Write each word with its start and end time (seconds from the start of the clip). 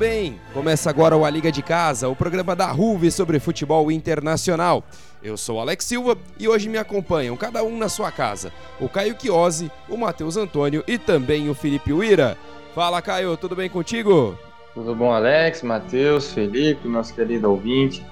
bem? 0.00 0.40
Começa 0.54 0.88
agora 0.88 1.14
o 1.14 1.26
A 1.26 1.30
Liga 1.30 1.52
de 1.52 1.62
Casa, 1.62 2.08
o 2.08 2.16
programa 2.16 2.56
da 2.56 2.72
RUV 2.72 3.10
sobre 3.10 3.38
futebol 3.38 3.92
internacional. 3.92 4.82
Eu 5.22 5.36
sou 5.36 5.60
Alex 5.60 5.84
Silva 5.84 6.16
e 6.38 6.48
hoje 6.48 6.70
me 6.70 6.78
acompanham, 6.78 7.36
cada 7.36 7.62
um 7.62 7.76
na 7.76 7.86
sua 7.86 8.10
casa, 8.10 8.50
o 8.80 8.88
Caio 8.88 9.14
Chiosi, 9.20 9.70
o 9.90 9.98
Matheus 9.98 10.38
Antônio 10.38 10.82
e 10.88 10.96
também 10.96 11.50
o 11.50 11.54
Felipe 11.54 11.92
Uira. 11.92 12.38
Fala, 12.74 13.02
Caio, 13.02 13.36
tudo 13.36 13.54
bem 13.54 13.68
contigo? 13.68 14.38
Tudo 14.72 14.94
bom, 14.94 15.12
Alex, 15.12 15.62
Matheus, 15.62 16.32
Felipe, 16.32 16.88
nosso 16.88 17.14
querido 17.14 17.50
ouvinte. 17.50 18.02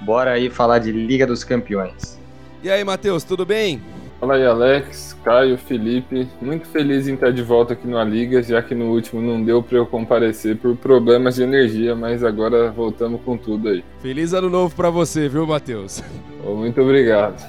Bora 0.00 0.32
aí 0.32 0.50
falar 0.50 0.80
de 0.80 0.90
Liga 0.90 1.28
dos 1.28 1.44
Campeões. 1.44 2.18
E 2.60 2.68
aí, 2.68 2.82
Matheus, 2.82 3.22
tudo 3.22 3.46
bem? 3.46 3.80
Fala 4.18 4.34
aí, 4.34 4.46
Alex, 4.46 5.14
Caio, 5.22 5.58
Felipe. 5.58 6.26
Muito 6.40 6.66
feliz 6.68 7.06
em 7.06 7.14
estar 7.14 7.30
de 7.30 7.42
volta 7.42 7.74
aqui 7.74 7.86
no 7.86 7.98
A 7.98 8.04
Liga, 8.04 8.42
já 8.42 8.62
que 8.62 8.74
no 8.74 8.86
último 8.86 9.20
não 9.20 9.42
deu 9.44 9.62
para 9.62 9.76
eu 9.76 9.84
comparecer 9.84 10.56
por 10.56 10.74
problemas 10.74 11.34
de 11.34 11.42
energia, 11.42 11.94
mas 11.94 12.24
agora 12.24 12.70
voltamos 12.70 13.20
com 13.22 13.36
tudo 13.36 13.68
aí. 13.68 13.84
Feliz 14.00 14.32
ano 14.32 14.48
novo 14.48 14.74
para 14.74 14.88
você, 14.88 15.28
viu, 15.28 15.46
Matheus? 15.46 16.02
Muito 16.42 16.80
obrigado. 16.80 17.46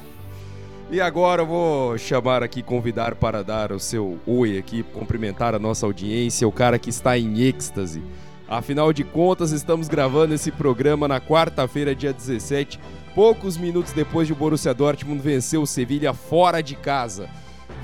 E 0.92 1.00
agora 1.00 1.42
eu 1.42 1.46
vou 1.46 1.98
chamar 1.98 2.44
aqui, 2.44 2.62
convidar 2.62 3.16
para 3.16 3.44
dar 3.44 3.72
o 3.72 3.80
seu 3.80 4.18
oi 4.28 4.58
aqui, 4.58 4.84
cumprimentar 4.84 5.56
a 5.56 5.60
nossa 5.60 5.86
audiência, 5.86 6.48
o 6.48 6.52
cara 6.52 6.78
que 6.78 6.90
está 6.90 7.18
em 7.18 7.42
êxtase. 7.42 8.02
Afinal 8.48 8.94
de 8.94 9.04
contas, 9.04 9.52
estamos 9.52 9.88
gravando 9.90 10.34
esse 10.34 10.52
programa 10.52 11.08
na 11.08 11.20
quarta-feira, 11.20 11.94
dia 11.94 12.14
17, 12.14 12.80
poucos 13.18 13.58
minutos 13.58 13.94
depois 13.94 14.28
de 14.28 14.34
o 14.34 14.36
Borussia 14.36 14.76
Dortmund 14.76 15.20
vencer 15.20 15.60
o 15.60 15.66
Sevilha 15.66 16.14
fora 16.14 16.62
de 16.62 16.76
casa. 16.76 17.28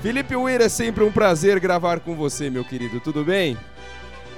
Felipe 0.00 0.36
Weir, 0.36 0.62
é 0.62 0.68
sempre 0.68 1.02
um 1.02 1.10
prazer 1.10 1.58
gravar 1.58 1.98
com 1.98 2.14
você, 2.14 2.48
meu 2.48 2.62
querido. 2.62 3.00
Tudo 3.00 3.24
bem? 3.24 3.58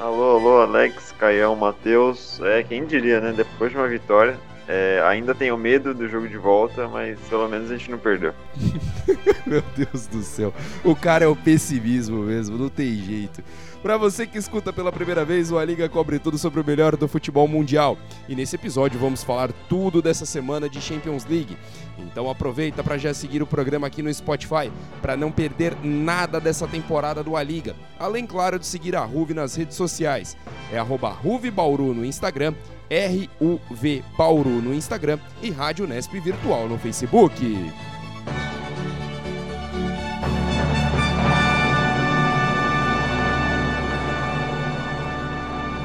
Alô, 0.00 0.38
alô, 0.38 0.62
Alex, 0.62 1.12
Caião, 1.18 1.54
Matheus. 1.54 2.40
É, 2.40 2.62
quem 2.62 2.86
diria, 2.86 3.20
né? 3.20 3.34
Depois 3.36 3.70
de 3.70 3.76
uma 3.76 3.86
vitória, 3.86 4.38
é, 4.66 5.02
ainda 5.06 5.34
tenho 5.34 5.54
medo 5.58 5.92
do 5.92 6.08
jogo 6.08 6.26
de 6.26 6.38
volta, 6.38 6.88
mas 6.88 7.18
pelo 7.28 7.46
menos 7.46 7.70
a 7.70 7.76
gente 7.76 7.90
não 7.90 7.98
perdeu. 7.98 8.32
Meu 9.44 9.62
Deus 9.76 10.06
do 10.06 10.22
céu. 10.22 10.54
O 10.82 10.96
cara 10.96 11.26
é 11.26 11.28
o 11.28 11.36
pessimismo 11.36 12.22
mesmo, 12.22 12.56
não 12.56 12.70
tem 12.70 12.94
jeito. 12.94 13.44
Para 13.86 13.96
você 13.96 14.26
que 14.26 14.36
escuta 14.36 14.72
pela 14.72 14.90
primeira 14.90 15.24
vez, 15.24 15.52
o 15.52 15.58
A 15.58 15.64
Liga 15.64 15.88
cobre 15.88 16.18
tudo 16.18 16.36
sobre 16.36 16.60
o 16.60 16.64
melhor 16.64 16.96
do 16.96 17.06
futebol 17.06 17.46
mundial. 17.46 17.96
E 18.28 18.34
nesse 18.34 18.56
episódio 18.56 18.98
vamos 18.98 19.22
falar 19.22 19.52
tudo 19.68 20.02
dessa 20.02 20.26
semana 20.26 20.68
de 20.68 20.80
Champions 20.80 21.24
League. 21.24 21.56
Então 21.96 22.28
aproveita 22.28 22.82
para 22.82 22.98
já 22.98 23.14
seguir 23.14 23.44
o 23.44 23.46
programa 23.46 23.86
aqui 23.86 24.02
no 24.02 24.12
Spotify, 24.12 24.72
para 25.00 25.16
não 25.16 25.30
perder 25.30 25.76
nada 25.84 26.40
dessa 26.40 26.66
temporada 26.66 27.22
do 27.22 27.36
A 27.36 27.44
Liga. 27.44 27.76
Além, 27.96 28.26
claro, 28.26 28.58
de 28.58 28.66
seguir 28.66 28.96
a 28.96 29.04
Ruve 29.04 29.34
nas 29.34 29.54
redes 29.54 29.76
sociais. 29.76 30.36
É 30.72 30.78
arroba 30.78 31.16
Bauru 31.54 31.94
no 31.94 32.04
Instagram, 32.04 32.54
RUV 32.90 34.02
Bauru 34.18 34.60
no 34.62 34.74
Instagram 34.74 35.20
e 35.40 35.52
Rádio 35.52 35.86
Nesp 35.86 36.18
Virtual 36.18 36.68
no 36.68 36.76
Facebook. 36.76 37.40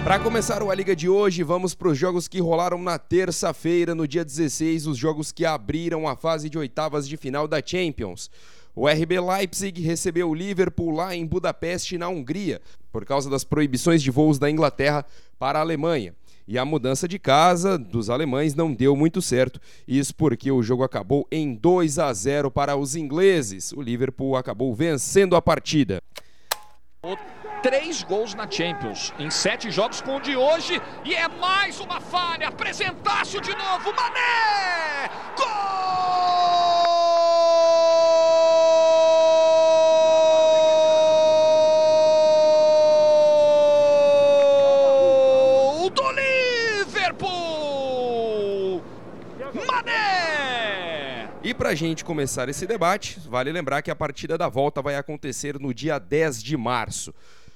Para 0.04 0.18
começar 0.18 0.64
o 0.64 0.72
A 0.72 0.76
Liga 0.76 0.96
de 0.96 1.08
hoje, 1.08 1.44
vamos 1.44 1.76
para 1.76 1.88
os 1.88 1.98
jogos 1.98 2.28
que 2.28 2.42
rolaram 2.42 2.82
na 2.82 2.98
terça-feira, 2.98 3.94
no 3.94 4.08
dia 4.08 4.26
16, 4.26 4.88
os 4.88 4.98
jogos 4.98 5.32
que 5.32 5.46
abriram 5.46 6.08
a 6.08 6.16
fase 6.16 6.50
de 6.50 6.58
oitavas 6.58 7.08
de 7.08 7.16
final 7.18 7.48
da 7.48 7.62
Champions. 7.64 8.30
O 8.76 8.88
RB 8.88 9.20
Leipzig 9.20 9.80
recebeu 9.80 10.32
o 10.32 10.34
Liverpool 10.34 10.90
lá 10.90 11.16
em 11.16 11.26
Budapeste, 11.26 12.00
na 12.00 12.10
Hungria, 12.10 12.60
por 12.92 13.06
causa 13.06 13.30
das 13.30 13.44
proibições 13.44 14.02
de 14.02 14.10
voos 14.10 14.40
da 14.40 14.50
Inglaterra 14.50 15.06
para 15.38 15.60
a 15.60 15.62
Alemanha. 15.62 16.16
E 16.48 16.58
a 16.58 16.66
mudança 16.66 17.08
de 17.08 17.20
casa 17.20 17.78
dos 17.78 18.10
alemães 18.10 18.56
não 18.56 18.74
deu 18.74 18.96
muito 18.96 19.22
certo. 19.22 19.62
Isso 19.88 20.16
porque 20.16 20.52
o 20.52 20.64
jogo 20.64 20.84
acabou 20.84 21.28
em 21.32 21.54
2 21.54 22.00
a 22.00 22.12
0 22.12 22.50
para 22.50 22.76
os 22.76 22.96
ingleses. 22.96 23.72
O 23.72 23.82
Liverpool 23.82 24.36
acabou 24.36 24.74
vencendo 24.74 25.36
a 25.36 25.42
partida 25.42 26.02
três 27.62 28.02
gols 28.04 28.34
na 28.34 28.50
Champions 28.50 29.14
em 29.20 29.30
sete 29.30 29.70
jogos 29.70 30.02
com 30.02 30.18
o 30.18 30.20
de 30.20 30.36
hoje 30.36 30.82
e 31.06 31.14
é 31.14 31.28
mais 31.28 31.80
uma 31.80 32.02
falha. 32.02 32.48
Apresentaço 32.48 33.40
de 33.40 33.52
novo, 33.56 33.94
Mané! 33.94 35.10
Gol 44.98 45.90
do 45.92 46.12
Liverpool! 46.82 47.22
Mané! 49.68 51.30
E 51.44 51.54
para 51.54 51.70
a 51.70 51.76
gente 51.76 52.04
começar 52.04 52.50
esse 52.50 52.66
debate, 52.66 53.20
vale 53.28 53.52
lembrar 53.52 53.84
que 53.84 53.92
a 53.92 53.96
partida 53.96 54.36
da 54.38 54.50
volta 54.50 54.82
vai 54.82 54.96
acontecer 54.96 55.60
no 55.60 55.74
dia 55.74 56.00
10 56.00 56.42
de 56.42 56.58
março. 56.58 57.14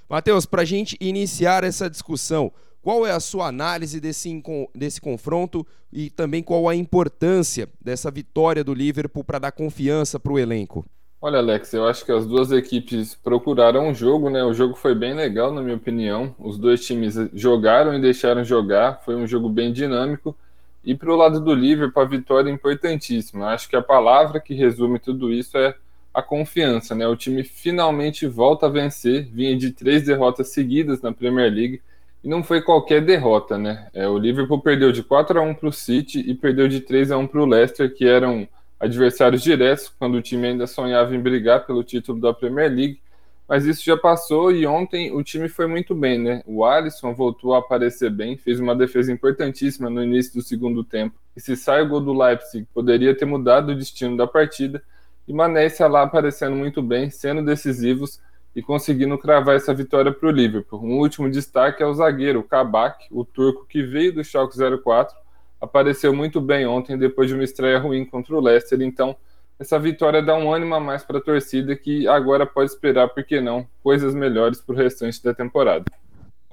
Matheus, 0.09 0.45
para 0.45 0.61
a 0.61 0.65
gente 0.65 0.95
iniciar 1.01 1.63
essa 1.63 1.89
discussão, 1.89 2.51
qual 2.81 3.07
é 3.07 3.11
a 3.11 3.19
sua 3.19 3.47
análise 3.47 3.99
desse, 3.99 4.43
desse 4.75 5.01
confronto 5.01 5.65
e 5.91 6.11
também 6.11 6.43
qual 6.43 6.69
a 6.69 6.75
importância 6.75 7.67
dessa 7.81 8.11
vitória 8.11 8.63
do 8.63 8.75
Liverpool 8.75 9.23
para 9.23 9.39
dar 9.39 9.51
confiança 9.51 10.19
para 10.19 10.31
o 10.31 10.37
elenco? 10.37 10.85
Olha, 11.19 11.39
Alex, 11.39 11.73
eu 11.73 11.87
acho 11.87 12.05
que 12.05 12.11
as 12.11 12.27
duas 12.27 12.51
equipes 12.51 13.15
procuraram 13.15 13.89
o 13.89 13.93
jogo, 13.95 14.29
né? 14.29 14.43
O 14.43 14.53
jogo 14.53 14.75
foi 14.75 14.93
bem 14.93 15.15
legal, 15.15 15.51
na 15.51 15.63
minha 15.63 15.75
opinião. 15.75 16.35
Os 16.37 16.59
dois 16.59 16.85
times 16.85 17.15
jogaram 17.33 17.95
e 17.95 17.99
deixaram 17.99 18.43
jogar. 18.43 19.01
Foi 19.03 19.15
um 19.15 19.25
jogo 19.25 19.49
bem 19.49 19.73
dinâmico. 19.73 20.37
E 20.83 20.93
para 20.93 21.11
o 21.11 21.15
lado 21.15 21.39
do 21.39 21.55
Liverpool, 21.55 22.03
a 22.03 22.05
vitória 22.05 22.51
é 22.51 22.53
importantíssima. 22.53 23.47
Acho 23.47 23.67
que 23.67 23.75
a 23.75 23.81
palavra 23.81 24.39
que 24.39 24.53
resume 24.53 24.99
tudo 24.99 25.33
isso 25.33 25.57
é 25.57 25.73
a 26.15 26.23
confiança, 26.23 26.95
né? 26.95 27.05
O 27.05 27.15
time 27.15 27.43
finalmente 27.43 28.25
volta 28.25 28.67
a 28.67 28.69
vencer, 28.69 29.27
vinha 29.29 29.55
de 29.57 29.71
três 29.71 30.03
derrotas 30.03 30.47
seguidas 30.47 31.01
na 31.01 31.11
Premier 31.11 31.51
League 31.51 31.81
e 32.23 32.29
não 32.29 32.41
foi 32.41 32.61
qualquer 32.61 33.03
derrota, 33.03 33.57
né? 33.57 33.89
É, 33.93 34.07
o 34.07 34.17
Liverpool 34.17 34.61
perdeu 34.61 34.93
de 34.93 35.03
4 35.03 35.37
a 35.37 35.41
1 35.41 35.55
para 35.55 35.67
o 35.67 35.73
City 35.73 36.21
e 36.25 36.33
perdeu 36.33 36.69
de 36.69 36.79
3 36.79 37.11
a 37.11 37.17
1 37.17 37.27
para 37.27 37.41
o 37.41 37.45
Leicester, 37.45 37.93
que 37.93 38.07
eram 38.07 38.47
adversários 38.79 39.43
diretos 39.43 39.91
quando 39.99 40.15
o 40.15 40.21
time 40.21 40.47
ainda 40.47 40.65
sonhava 40.65 41.13
em 41.13 41.19
brigar 41.19 41.65
pelo 41.65 41.83
título 41.83 42.21
da 42.21 42.33
Premier 42.33 42.71
League. 42.71 43.01
Mas 43.45 43.65
isso 43.65 43.83
já 43.83 43.97
passou 43.97 44.53
e 44.53 44.65
ontem 44.65 45.11
o 45.11 45.21
time 45.21 45.49
foi 45.49 45.67
muito 45.67 45.93
bem, 45.93 46.17
né? 46.17 46.41
O 46.47 46.63
Alisson 46.63 47.13
voltou 47.13 47.53
a 47.53 47.59
aparecer 47.59 48.09
bem, 48.09 48.37
fez 48.37 48.57
uma 48.57 48.73
defesa 48.73 49.11
importantíssima 49.11 49.89
no 49.89 50.01
início 50.01 50.33
do 50.33 50.41
segundo 50.41 50.81
tempo. 50.81 51.15
E 51.35 51.41
se 51.41 51.57
sai 51.57 51.81
o 51.81 51.89
gol 51.89 51.99
do 51.99 52.17
Leipzig, 52.17 52.65
poderia 52.73 53.13
ter 53.13 53.25
mudado 53.25 53.73
o 53.73 53.75
destino 53.75 54.15
da 54.15 54.25
partida 54.25 54.81
e 55.27 55.33
Mané 55.33 55.67
e 55.67 55.83
aparecendo 55.83 56.55
muito 56.55 56.81
bem, 56.81 57.09
sendo 57.09 57.43
decisivos 57.43 58.19
e 58.55 58.61
conseguindo 58.61 59.17
cravar 59.17 59.55
essa 59.55 59.73
vitória 59.73 60.11
para 60.11 60.29
o 60.29 60.31
Liverpool. 60.31 60.81
Um 60.81 60.99
último 60.99 61.29
destaque 61.29 61.83
é 61.83 61.85
o 61.85 61.93
zagueiro, 61.93 62.39
o 62.39 62.43
Kabak, 62.43 63.07
o 63.11 63.25
turco 63.25 63.65
que 63.67 63.83
veio 63.83 64.13
do 64.13 64.23
Schalke 64.23 64.57
04, 64.57 65.15
apareceu 65.59 66.13
muito 66.13 66.39
bem 66.39 66.65
ontem 66.65 66.97
depois 66.97 67.27
de 67.27 67.33
uma 67.33 67.43
estreia 67.43 67.79
ruim 67.79 68.05
contra 68.05 68.35
o 68.35 68.39
Leicester, 68.39 68.81
então 68.81 69.15
essa 69.59 69.79
vitória 69.79 70.21
dá 70.21 70.35
um 70.35 70.53
ânimo 70.53 70.75
a 70.75 70.79
mais 70.79 71.03
para 71.03 71.17
a 71.17 71.21
torcida 71.21 71.75
que 71.75 72.07
agora 72.07 72.45
pode 72.45 72.71
esperar, 72.71 73.09
por 73.09 73.23
que 73.23 73.41
não, 73.41 73.67
coisas 73.81 74.13
melhores 74.13 74.61
para 74.61 74.75
o 74.75 74.77
restante 74.77 75.21
da 75.23 75.33
temporada. 75.33 75.85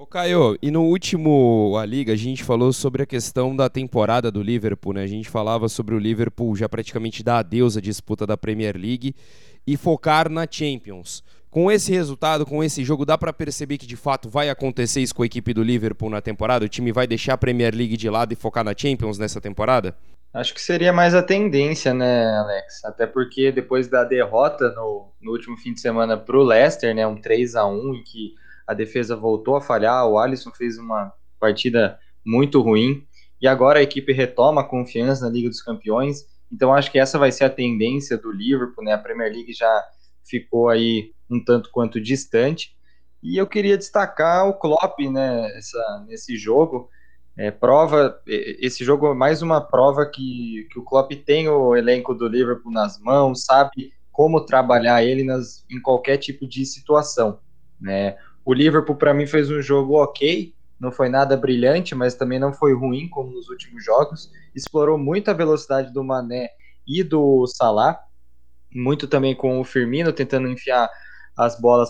Ô 0.03 0.05
Caio, 0.05 0.57
e 0.61 0.69
no 0.69 0.83
último 0.83 1.77
A 1.81 1.85
Liga 1.85 2.11
a 2.11 2.15
gente 2.17 2.43
falou 2.43 2.73
sobre 2.73 3.03
a 3.03 3.05
questão 3.05 3.55
da 3.55 3.69
temporada 3.69 4.29
do 4.29 4.43
Liverpool, 4.43 4.91
né? 4.91 5.01
A 5.01 5.07
gente 5.07 5.29
falava 5.29 5.69
sobre 5.69 5.95
o 5.95 5.97
Liverpool 5.97 6.53
já 6.57 6.67
praticamente 6.67 7.23
dar 7.23 7.37
adeus 7.37 7.77
à 7.77 7.79
disputa 7.79 8.27
da 8.27 8.35
Premier 8.35 8.75
League 8.75 9.15
e 9.65 9.77
focar 9.77 10.29
na 10.29 10.45
Champions. 10.45 11.23
Com 11.49 11.71
esse 11.71 11.89
resultado, 11.93 12.45
com 12.45 12.61
esse 12.61 12.83
jogo, 12.83 13.05
dá 13.05 13.17
para 13.17 13.31
perceber 13.31 13.77
que 13.77 13.87
de 13.87 13.95
fato 13.95 14.29
vai 14.29 14.49
acontecer 14.49 14.99
isso 14.99 15.15
com 15.15 15.23
a 15.23 15.25
equipe 15.25 15.53
do 15.53 15.63
Liverpool 15.63 16.09
na 16.09 16.19
temporada? 16.19 16.65
O 16.65 16.69
time 16.69 16.91
vai 16.91 17.07
deixar 17.07 17.35
a 17.35 17.37
Premier 17.37 17.73
League 17.73 17.95
de 17.95 18.09
lado 18.09 18.33
e 18.33 18.35
focar 18.35 18.65
na 18.65 18.73
Champions 18.75 19.17
nessa 19.17 19.39
temporada? 19.39 19.95
Acho 20.33 20.53
que 20.53 20.61
seria 20.61 20.91
mais 20.91 21.15
a 21.15 21.23
tendência, 21.23 21.93
né, 21.93 22.25
Alex? 22.39 22.83
Até 22.83 23.07
porque 23.07 23.53
depois 23.53 23.87
da 23.87 24.03
derrota 24.03 24.69
no, 24.73 25.13
no 25.21 25.31
último 25.31 25.55
fim 25.55 25.73
de 25.73 25.79
semana 25.79 26.17
para 26.17 26.37
o 26.37 26.43
Leicester, 26.43 26.93
né, 26.93 27.07
um 27.07 27.15
3 27.15 27.55
a 27.55 27.65
1 27.65 27.95
em 27.95 28.03
que 28.03 28.42
a 28.67 28.73
defesa 28.73 29.15
voltou 29.15 29.55
a 29.55 29.61
falhar, 29.61 30.07
o 30.07 30.17
Alisson 30.17 30.51
fez 30.51 30.77
uma 30.77 31.11
partida 31.39 31.99
muito 32.25 32.61
ruim, 32.61 33.05
e 33.41 33.47
agora 33.47 33.79
a 33.79 33.83
equipe 33.83 34.13
retoma 34.13 34.61
a 34.61 34.67
confiança 34.67 35.25
na 35.25 35.31
Liga 35.31 35.49
dos 35.49 35.61
Campeões, 35.61 36.25
então 36.51 36.73
acho 36.73 36.91
que 36.91 36.99
essa 36.99 37.17
vai 37.17 37.31
ser 37.31 37.45
a 37.45 37.49
tendência 37.49 38.17
do 38.17 38.31
Liverpool, 38.31 38.83
né? 38.83 38.93
A 38.93 38.97
Premier 38.97 39.31
League 39.31 39.53
já 39.53 39.83
ficou 40.23 40.69
aí 40.69 41.11
um 41.29 41.43
tanto 41.43 41.69
quanto 41.71 41.99
distante. 41.99 42.75
E 43.23 43.37
eu 43.37 43.47
queria 43.47 43.77
destacar 43.77 44.47
o 44.47 44.53
Klopp, 44.53 44.99
né, 44.99 45.57
essa, 45.57 46.05
nesse 46.07 46.37
jogo. 46.37 46.89
É, 47.35 47.49
prova, 47.49 48.21
esse 48.27 48.85
jogo 48.85 49.07
é 49.07 49.13
mais 49.15 49.41
uma 49.41 49.59
prova 49.59 50.05
que, 50.05 50.67
que 50.71 50.77
o 50.77 50.83
Klopp 50.83 51.11
tem 51.25 51.49
o 51.49 51.75
elenco 51.75 52.13
do 52.13 52.27
Liverpool 52.27 52.71
nas 52.71 52.99
mãos, 52.99 53.45
sabe 53.45 53.91
como 54.11 54.45
trabalhar 54.45 55.03
ele 55.03 55.23
nas, 55.23 55.65
em 55.71 55.81
qualquer 55.81 56.17
tipo 56.17 56.47
de 56.47 56.63
situação. 56.65 57.39
Né? 57.81 58.15
O 58.45 58.53
Liverpool, 58.53 58.95
para 58.95 59.13
mim, 59.13 59.25
fez 59.25 59.49
um 59.49 59.61
jogo 59.61 60.01
ok, 60.01 60.53
não 60.79 60.91
foi 60.91 61.07
nada 61.07 61.37
brilhante, 61.37 61.95
mas 61.95 62.15
também 62.15 62.39
não 62.39 62.51
foi 62.51 62.73
ruim 62.73 63.07
como 63.07 63.31
nos 63.31 63.47
últimos 63.49 63.83
jogos. 63.83 64.31
Explorou 64.53 64.97
muito 64.97 65.29
a 65.29 65.33
velocidade 65.33 65.93
do 65.93 66.03
Mané 66.03 66.49
e 66.85 67.03
do 67.03 67.47
Salah, 67.47 67.99
muito 68.73 69.07
também 69.07 69.33
com 69.35 69.61
o 69.61 69.63
Firmino 69.63 70.11
tentando 70.11 70.47
enfiar 70.47 70.89
as 71.37 71.59
bolas 71.59 71.89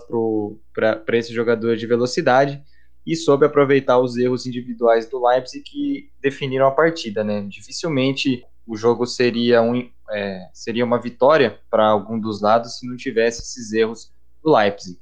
para 0.74 1.18
esse 1.18 1.34
jogador 1.34 1.76
de 1.76 1.88
velocidade 1.88 2.64
e 3.06 3.16
soube 3.16 3.46
aproveitar 3.46 4.00
os 4.00 4.16
erros 4.16 4.46
individuais 4.46 5.10
do 5.10 5.26
Leipzig 5.26 5.64
que 5.64 6.10
definiram 6.22 6.68
a 6.68 6.72
partida. 6.72 7.24
Né? 7.24 7.46
Dificilmente 7.50 8.46
o 8.66 8.78
jogo 8.78 9.06
seria, 9.06 9.62
um, 9.62 9.90
é, 10.10 10.50
seria 10.54 10.86
uma 10.86 11.00
vitória 11.00 11.60
para 11.70 11.86
algum 11.86 12.18
dos 12.20 12.42
lados 12.42 12.78
se 12.78 12.88
não 12.88 12.96
tivesse 12.96 13.42
esses 13.42 13.74
erros 13.74 14.12
do 14.42 14.56
Leipzig. 14.56 14.98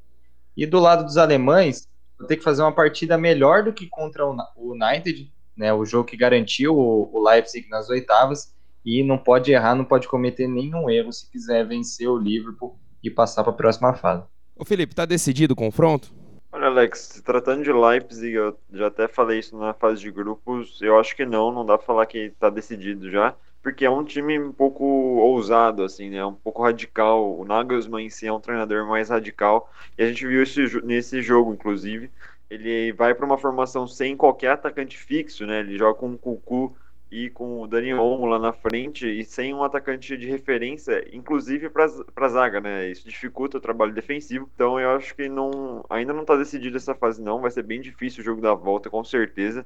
E 0.61 0.65
do 0.67 0.79
lado 0.79 1.03
dos 1.03 1.17
alemães, 1.17 1.89
vou 2.19 2.27
ter 2.27 2.37
que 2.37 2.43
fazer 2.43 2.61
uma 2.61 2.71
partida 2.71 3.17
melhor 3.17 3.63
do 3.63 3.73
que 3.73 3.87
contra 3.87 4.23
o 4.23 4.73
United, 4.75 5.33
né, 5.57 5.73
o 5.73 5.83
jogo 5.83 6.07
que 6.07 6.15
garantiu 6.15 6.77
o 6.77 7.27
Leipzig 7.27 7.67
nas 7.67 7.89
oitavas, 7.89 8.53
e 8.85 9.03
não 9.03 9.17
pode 9.17 9.51
errar, 9.51 9.73
não 9.73 9.83
pode 9.83 10.07
cometer 10.07 10.47
nenhum 10.47 10.87
erro 10.87 11.11
se 11.11 11.27
quiser 11.31 11.65
vencer 11.65 12.07
o 12.07 12.15
Liverpool 12.15 12.77
e 13.03 13.09
passar 13.09 13.41
para 13.43 13.51
a 13.51 13.55
próxima 13.55 13.95
fase. 13.95 14.23
Ô 14.55 14.63
Felipe, 14.63 14.93
tá 14.93 15.03
decidido 15.03 15.53
o 15.53 15.57
confronto? 15.57 16.13
Olha, 16.51 16.67
Alex, 16.67 16.99
se 16.99 17.23
tratando 17.23 17.63
de 17.63 17.73
Leipzig, 17.73 18.31
eu 18.31 18.55
já 18.71 18.85
até 18.85 19.07
falei 19.07 19.39
isso 19.39 19.57
na 19.57 19.73
fase 19.73 19.99
de 19.99 20.11
grupos, 20.11 20.79
eu 20.79 20.99
acho 20.99 21.15
que 21.15 21.25
não, 21.25 21.51
não 21.51 21.65
dá 21.65 21.75
pra 21.75 21.87
falar 21.87 22.05
que 22.05 22.35
tá 22.39 22.51
decidido 22.51 23.09
já 23.09 23.35
porque 23.61 23.85
é 23.85 23.89
um 23.89 24.03
time 24.03 24.39
um 24.39 24.51
pouco 24.51 24.83
ousado, 24.83 25.83
assim, 25.83 26.09
né? 26.09 26.25
Um 26.25 26.33
pouco 26.33 26.63
radical. 26.63 27.37
O 27.37 27.45
Nagelsmann 27.45 28.05
em 28.05 28.09
si 28.09 28.27
é 28.27 28.33
um 28.33 28.39
treinador 28.39 28.87
mais 28.87 29.09
radical. 29.09 29.71
E 29.97 30.03
a 30.03 30.07
gente 30.07 30.25
viu 30.25 30.41
isso 30.43 30.85
nesse 30.85 31.21
jogo, 31.21 31.53
inclusive. 31.53 32.09
Ele 32.49 32.91
vai 32.91 33.13
para 33.13 33.25
uma 33.25 33.37
formação 33.37 33.87
sem 33.87 34.17
qualquer 34.17 34.51
atacante 34.51 34.97
fixo, 34.97 35.45
né? 35.45 35.59
Ele 35.59 35.77
joga 35.77 35.99
com 35.99 36.11
o 36.11 36.17
Cucu 36.17 36.75
e 37.11 37.29
com 37.29 37.61
o 37.61 37.67
Dani 37.67 37.93
Olmo 37.93 38.25
lá 38.25 38.39
na 38.39 38.53
frente 38.53 39.05
e 39.05 39.23
sem 39.25 39.53
um 39.53 39.63
atacante 39.63 40.17
de 40.17 40.27
referência, 40.27 41.05
inclusive 41.13 41.69
para 41.69 41.85
a 42.15 42.27
zaga, 42.29 42.61
né? 42.61 42.89
Isso 42.89 43.07
dificulta 43.07 43.57
o 43.57 43.61
trabalho 43.61 43.93
defensivo. 43.93 44.49
Então 44.55 44.79
eu 44.79 44.91
acho 44.91 45.13
que 45.15 45.27
não, 45.29 45.85
ainda 45.89 46.13
não 46.13 46.21
está 46.21 46.35
decidido 46.35 46.77
essa 46.77 46.95
fase 46.95 47.21
não. 47.21 47.41
Vai 47.41 47.51
ser 47.51 47.63
bem 47.63 47.81
difícil 47.81 48.21
o 48.21 48.25
jogo 48.25 48.41
da 48.41 48.53
volta, 48.53 48.89
com 48.89 49.03
certeza. 49.03 49.65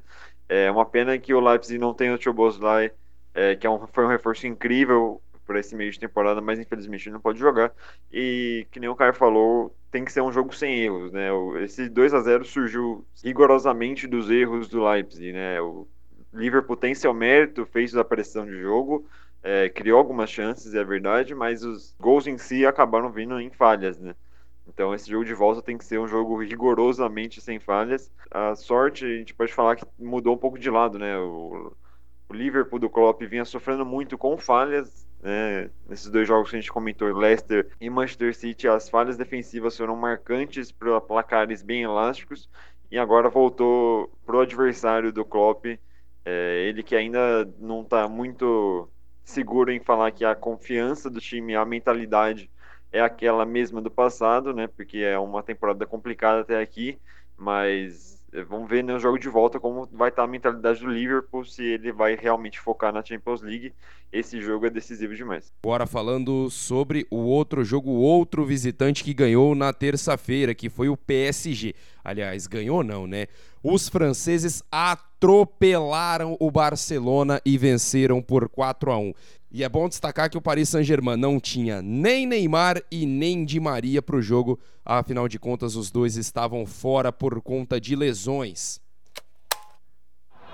É 0.50 0.70
uma 0.70 0.86
pena 0.86 1.18
que 1.18 1.34
o 1.34 1.40
Leipzig 1.40 1.80
não 1.80 1.94
tenha 1.94 2.14
o 2.14 2.22
Choboslai 2.22 2.92
é, 3.36 3.56
que 3.56 3.68
é 3.68 3.70
um, 3.70 3.86
foi 3.88 4.06
um 4.06 4.10
reforço 4.10 4.48
incrível 4.48 5.22
para 5.46 5.60
esse 5.60 5.76
meio 5.76 5.92
de 5.92 6.00
temporada, 6.00 6.42
mas 6.42 6.58
infelizmente 6.60 7.10
não 7.10 7.20
pode 7.20 7.38
jogar. 7.38 7.72
E 8.12 8.66
que 8.72 8.80
nem 8.80 8.90
o 8.90 8.96
Caio 8.96 9.14
falou, 9.14 9.76
tem 9.92 10.04
que 10.04 10.12
ser 10.12 10.22
um 10.22 10.32
jogo 10.32 10.56
sem 10.56 10.80
erros, 10.80 11.12
né? 11.12 11.30
Esse 11.62 11.88
2 11.88 12.14
a 12.14 12.22
0 12.22 12.46
surgiu 12.46 13.06
rigorosamente 13.24 14.08
dos 14.08 14.32
erros 14.32 14.68
do 14.68 14.84
Leipzig, 14.84 15.32
né? 15.34 15.62
O 15.62 15.88
Liverpool 16.34 16.76
tem 16.76 16.96
seu 16.96 17.14
mérito, 17.14 17.66
fez 17.66 17.96
a 17.96 18.04
pressão 18.04 18.46
de 18.46 18.60
jogo, 18.60 19.06
é, 19.44 19.70
criou 19.70 20.00
algumas 20.00 20.30
chances, 20.30 20.74
é 20.74 20.84
verdade, 20.84 21.36
mas 21.36 21.64
os 21.64 21.96
gols 22.00 22.26
em 22.26 22.38
si 22.38 22.66
acabaram 22.66 23.12
vindo 23.12 23.40
em 23.40 23.52
falhas, 23.52 24.00
né? 24.00 24.16
Então 24.68 24.94
esse 24.96 25.10
jogo 25.10 25.24
de 25.24 25.34
volta 25.34 25.62
tem 25.62 25.78
que 25.78 25.86
ser 25.86 26.00
um 26.00 26.08
jogo 26.08 26.42
rigorosamente 26.42 27.40
sem 27.40 27.60
falhas. 27.60 28.12
A 28.32 28.56
sorte, 28.56 29.06
a 29.06 29.18
gente 29.18 29.34
pode 29.36 29.54
falar 29.54 29.76
que 29.76 29.86
mudou 30.00 30.34
um 30.34 30.38
pouco 30.38 30.58
de 30.58 30.70
lado, 30.70 30.98
né? 30.98 31.18
O 31.20 31.72
o 32.30 32.34
Liverpool 32.34 32.80
do 32.80 32.90
Klopp 32.90 33.22
vinha 33.24 33.46
sofrendo 33.46 33.86
muito 33.86 34.18
com 34.18 34.38
falhas, 34.38 35.08
né? 35.22 35.70
Nesses 35.88 36.10
dois 36.10 36.28
jogos 36.28 36.50
que 36.50 36.56
a 36.56 36.60
gente 36.60 36.72
comentou, 36.72 37.08
Leicester 37.16 37.70
e 37.80 37.90
Manchester 37.90 38.36
City, 38.36 38.68
as 38.68 38.90
falhas 38.90 39.18
defensivas 39.18 39.78
foram 39.78 39.96
marcantes 39.96 40.72
para 40.72 41.00
placares 41.02 41.62
bem 41.62 41.84
elásticos 41.84 42.50
e 42.92 42.98
agora 42.98 43.30
voltou 43.30 44.12
pro 44.26 44.42
adversário 44.42 45.12
do 45.12 45.26
Klopp, 45.26 45.66
é, 46.24 46.68
ele 46.68 46.84
que 46.84 46.96
ainda 46.96 47.46
não 47.60 47.82
está 47.82 48.08
muito 48.08 48.90
seguro 49.24 49.72
em 49.72 49.80
falar 49.80 50.12
que 50.12 50.24
a 50.24 50.36
confiança 50.36 51.10
do 51.10 51.20
time, 51.20 51.56
a 51.56 51.66
mentalidade 51.66 52.50
é 52.92 53.02
aquela 53.02 53.46
mesma 53.46 53.82
do 53.82 53.92
passado, 53.92 54.54
né? 54.54 54.68
Porque 54.68 55.00
é 55.00 55.18
uma 55.20 55.44
temporada 55.44 55.86
complicada 55.86 56.42
até 56.42 56.62
aqui, 56.62 57.00
mas 57.36 58.15
vamos 58.44 58.70
ver 58.70 58.84
no 58.84 59.00
jogo 59.00 59.18
de 59.18 59.30
volta 59.30 59.60
como 59.60 59.88
vai 59.92 60.10
estar 60.10 60.24
a 60.24 60.28
mentalidade 60.28 60.80
do 60.80 60.88
Liverpool, 60.88 61.46
se 61.46 61.64
ele 61.64 61.92
vai 61.92 62.16
realmente 62.16 62.60
focar 62.60 62.94
na 62.94 63.04
Champions 63.04 63.42
League. 63.42 63.74
Esse 64.12 64.40
jogo 64.42 64.66
é 64.66 64.70
decisivo 64.70 65.16
demais. 65.16 65.52
Agora 65.64 65.86
falando 65.86 66.50
sobre 66.50 67.06
o 67.10 67.18
outro 67.18 67.64
jogo, 67.64 67.90
o 67.90 68.00
outro 68.00 68.46
visitante 68.46 69.04
que 69.04 69.14
ganhou 69.14 69.56
na 69.56 69.74
terça-feira, 69.74 70.54
que 70.54 70.70
foi 70.70 70.90
o 70.90 70.98
PSG. 70.98 71.74
Aliás, 72.04 72.48
ganhou 72.48 72.84
não, 72.84 73.08
né? 73.08 73.28
Os 73.64 73.90
franceses 73.90 74.64
atropelaram 74.72 76.38
o 76.40 76.52
Barcelona 76.52 77.42
e 77.44 77.58
venceram 77.58 78.22
por 78.22 78.48
4 78.48 78.92
a 78.92 78.98
1. 78.98 79.14
E 79.56 79.64
é 79.64 79.70
bom 79.70 79.88
destacar 79.88 80.30
que 80.30 80.38
o 80.38 80.42
Paris 80.42 80.68
Saint-Germain 80.68 81.16
não 81.16 81.40
tinha 81.40 81.82
nem 81.82 82.26
Neymar 82.26 82.82
e 82.92 83.06
nem 83.06 83.46
Di 83.46 83.58
Maria 83.58 84.02
para 84.02 84.18
o 84.18 84.22
jogo, 84.22 84.60
afinal 84.84 85.30
de 85.30 85.40
contas, 85.40 85.78
os 85.78 85.90
dois 85.90 86.18
estavam 86.18 86.66
fora 86.66 87.10
por 87.10 87.42
conta 87.42 87.80
de 87.80 87.96
lesões. 87.96 88.82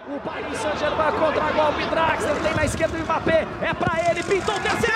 O 0.08 0.20
Paris 0.20 0.56
Saint-Germain 0.56 1.14
contra 1.14 1.52
golpe 1.52 1.84
Draxler, 1.90 2.44
tem 2.44 2.54
na 2.54 2.66
esquerda 2.66 2.96
o 2.96 3.02
Mbappé, 3.02 3.48
é 3.64 3.74
para 3.74 4.12
ele, 4.12 4.22
pintou 4.22 4.54
o 4.54 4.60
terceiro 4.60 4.91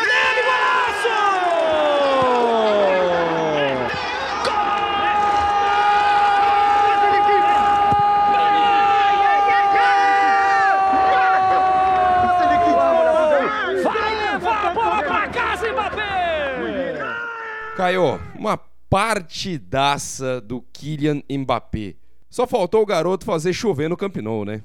Caio, 17.75 18.21
uma 18.39 18.57
partidaça 18.89 20.39
do 20.39 20.61
Kylian 20.71 21.21
Mbappé. 21.29 21.95
Só 22.29 22.47
faltou 22.47 22.81
o 22.81 22.85
garoto 22.85 23.25
fazer 23.25 23.51
chover 23.51 23.89
no 23.89 23.97
Camp 23.97 24.15
Nou, 24.15 24.45
né? 24.45 24.63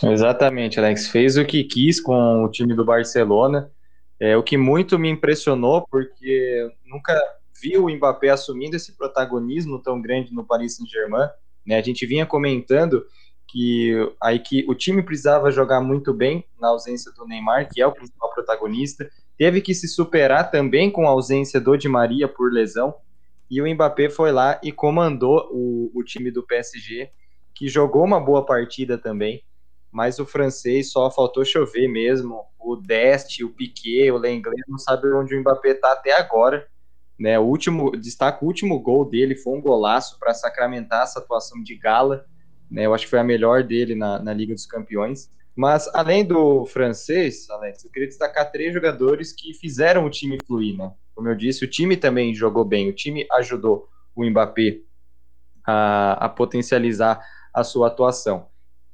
Exatamente, 0.00 0.78
Alex. 0.78 1.08
Fez 1.08 1.36
o 1.36 1.44
que 1.44 1.64
quis 1.64 2.00
com 2.00 2.44
o 2.44 2.48
time 2.48 2.72
do 2.72 2.84
Barcelona. 2.84 3.68
É, 4.20 4.36
o 4.36 4.44
que 4.44 4.56
muito 4.56 4.96
me 4.96 5.10
impressionou, 5.10 5.84
porque 5.90 6.70
nunca 6.84 7.20
vi 7.60 7.76
o 7.76 7.88
Mbappé 7.88 8.28
assumindo 8.28 8.76
esse 8.76 8.96
protagonismo 8.96 9.82
tão 9.82 10.00
grande 10.00 10.32
no 10.32 10.44
Paris 10.44 10.76
Saint-Germain. 10.76 11.28
Né? 11.66 11.78
A 11.78 11.82
gente 11.82 12.06
vinha 12.06 12.24
comentando 12.24 13.04
que, 13.48 13.92
aí 14.22 14.38
que 14.38 14.64
o 14.68 14.74
time 14.74 15.02
precisava 15.02 15.50
jogar 15.50 15.80
muito 15.80 16.14
bem 16.14 16.44
na 16.60 16.68
ausência 16.68 17.10
do 17.10 17.26
Neymar, 17.26 17.68
que 17.68 17.82
é 17.82 17.86
o 17.88 17.92
principal 17.92 18.32
protagonista 18.32 19.10
teve 19.38 19.60
que 19.60 19.74
se 19.74 19.86
superar 19.86 20.50
também 20.50 20.90
com 20.90 21.06
a 21.06 21.10
ausência 21.10 21.60
do 21.60 21.76
Di 21.76 21.88
Maria 21.88 22.26
por 22.26 22.52
lesão, 22.52 22.94
e 23.50 23.60
o 23.60 23.74
Mbappé 23.74 24.08
foi 24.08 24.32
lá 24.32 24.60
e 24.62 24.72
comandou 24.72 25.48
o, 25.52 25.90
o 25.94 26.02
time 26.02 26.30
do 26.30 26.42
PSG, 26.42 27.10
que 27.54 27.68
jogou 27.68 28.04
uma 28.04 28.20
boa 28.20 28.44
partida 28.44 28.98
também, 28.98 29.42
mas 29.90 30.18
o 30.18 30.26
francês 30.26 30.90
só 30.90 31.10
faltou 31.10 31.44
chover 31.44 31.88
mesmo, 31.88 32.44
o 32.58 32.76
Dest, 32.76 33.40
o 33.42 33.48
Piquet, 33.48 34.10
o 34.10 34.18
Lenglet, 34.18 34.62
não 34.68 34.78
sabe 34.78 35.10
onde 35.12 35.34
o 35.34 35.40
Mbappé 35.40 35.70
está 35.70 35.92
até 35.92 36.12
agora, 36.12 36.66
né, 37.18 37.38
o 37.38 37.44
último, 37.44 37.92
destaca 37.92 38.44
o 38.44 38.48
último 38.48 38.78
gol 38.80 39.08
dele, 39.08 39.36
foi 39.36 39.56
um 39.56 39.60
golaço 39.60 40.18
para 40.18 40.34
sacramentar 40.34 41.04
essa 41.04 41.18
atuação 41.18 41.62
de 41.62 41.74
gala, 41.76 42.26
né, 42.70 42.84
eu 42.84 42.92
acho 42.92 43.04
que 43.04 43.10
foi 43.10 43.20
a 43.20 43.24
melhor 43.24 43.62
dele 43.62 43.94
na, 43.94 44.18
na 44.18 44.34
Liga 44.34 44.52
dos 44.52 44.66
Campeões, 44.66 45.30
mas 45.56 45.88
além 45.94 46.24
do 46.24 46.66
francês, 46.66 47.48
Alex, 47.48 47.82
eu 47.84 47.90
queria 47.90 48.08
destacar 48.08 48.52
três 48.52 48.74
jogadores 48.74 49.32
que 49.32 49.54
fizeram 49.54 50.04
o 50.04 50.10
time 50.10 50.38
fluir, 50.46 50.76
né? 50.76 50.92
Como 51.14 51.28
eu 51.28 51.34
disse, 51.34 51.64
o 51.64 51.70
time 51.70 51.96
também 51.96 52.34
jogou 52.34 52.62
bem, 52.62 52.90
o 52.90 52.94
time 52.94 53.26
ajudou 53.32 53.88
o 54.14 54.22
Mbappé 54.24 54.80
a, 55.66 56.26
a 56.26 56.28
potencializar 56.28 57.24
a 57.54 57.64
sua 57.64 57.86
atuação. 57.86 58.48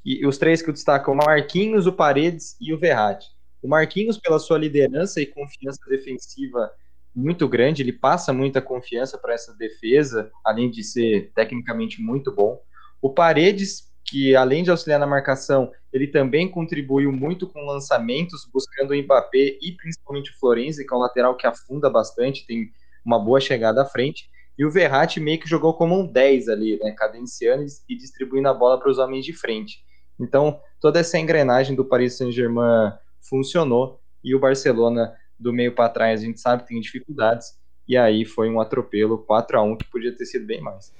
E 0.04 0.24
os 0.24 0.38
três 0.38 0.62
que 0.62 0.70
eu 0.70 0.72
destaco 0.72 1.10
o 1.10 1.16
Marquinhos, 1.16 1.86
o 1.86 1.92
Paredes 1.92 2.56
e 2.60 2.72
o 2.72 2.78
Verratti. 2.78 3.26
O 3.60 3.68
Marquinhos, 3.68 4.18
pela 4.18 4.38
sua 4.38 4.58
liderança 4.58 5.20
e 5.20 5.26
confiança 5.26 5.80
defensiva 5.88 6.70
muito 7.14 7.48
grande, 7.48 7.82
ele 7.82 7.92
passa 7.92 8.32
muita 8.32 8.62
confiança 8.62 9.18
para 9.18 9.34
essa 9.34 9.54
defesa, 9.54 10.30
além 10.44 10.70
de 10.70 10.82
ser 10.82 11.32
tecnicamente 11.34 12.00
muito 12.00 12.32
bom. 12.32 12.60
O 13.00 13.10
Paredes, 13.10 13.91
que 14.12 14.36
além 14.36 14.62
de 14.62 14.70
auxiliar 14.70 15.00
na 15.00 15.06
marcação, 15.06 15.72
ele 15.90 16.06
também 16.06 16.46
contribuiu 16.46 17.10
muito 17.10 17.46
com 17.46 17.64
lançamentos, 17.64 18.46
buscando 18.52 18.90
o 18.90 19.02
Mbappé 19.02 19.56
e 19.58 19.72
principalmente 19.72 20.30
o 20.30 20.38
Florenzi, 20.38 20.86
que 20.86 20.92
é 20.92 20.96
um 20.98 21.00
lateral 21.00 21.34
que 21.34 21.46
afunda 21.46 21.88
bastante, 21.88 22.46
tem 22.46 22.70
uma 23.02 23.18
boa 23.18 23.40
chegada 23.40 23.80
à 23.80 23.86
frente. 23.86 24.28
E 24.58 24.66
o 24.66 24.70
Verratti 24.70 25.18
meio 25.18 25.40
que 25.40 25.48
jogou 25.48 25.72
como 25.72 25.98
um 25.98 26.06
10 26.06 26.50
ali, 26.50 26.78
né, 26.78 26.92
cadenciando 26.92 27.64
e 27.88 27.96
distribuindo 27.96 28.50
a 28.50 28.52
bola 28.52 28.78
para 28.78 28.90
os 28.90 28.98
homens 28.98 29.24
de 29.24 29.32
frente. 29.32 29.78
Então, 30.20 30.60
toda 30.78 31.00
essa 31.00 31.18
engrenagem 31.18 31.74
do 31.74 31.82
Paris 31.82 32.18
Saint-Germain 32.18 32.92
funcionou 33.18 33.98
e 34.22 34.34
o 34.34 34.38
Barcelona 34.38 35.16
do 35.40 35.54
meio 35.54 35.74
para 35.74 35.88
trás 35.88 36.20
a 36.20 36.26
gente 36.26 36.38
sabe 36.38 36.66
tem 36.66 36.78
dificuldades 36.78 37.54
e 37.88 37.96
aí 37.96 38.26
foi 38.26 38.50
um 38.50 38.60
atropelo 38.60 39.16
4 39.16 39.58
a 39.58 39.62
1 39.62 39.78
que 39.78 39.90
podia 39.90 40.14
ter 40.14 40.26
sido 40.26 40.44
bem 40.44 40.60
mais. 40.60 40.92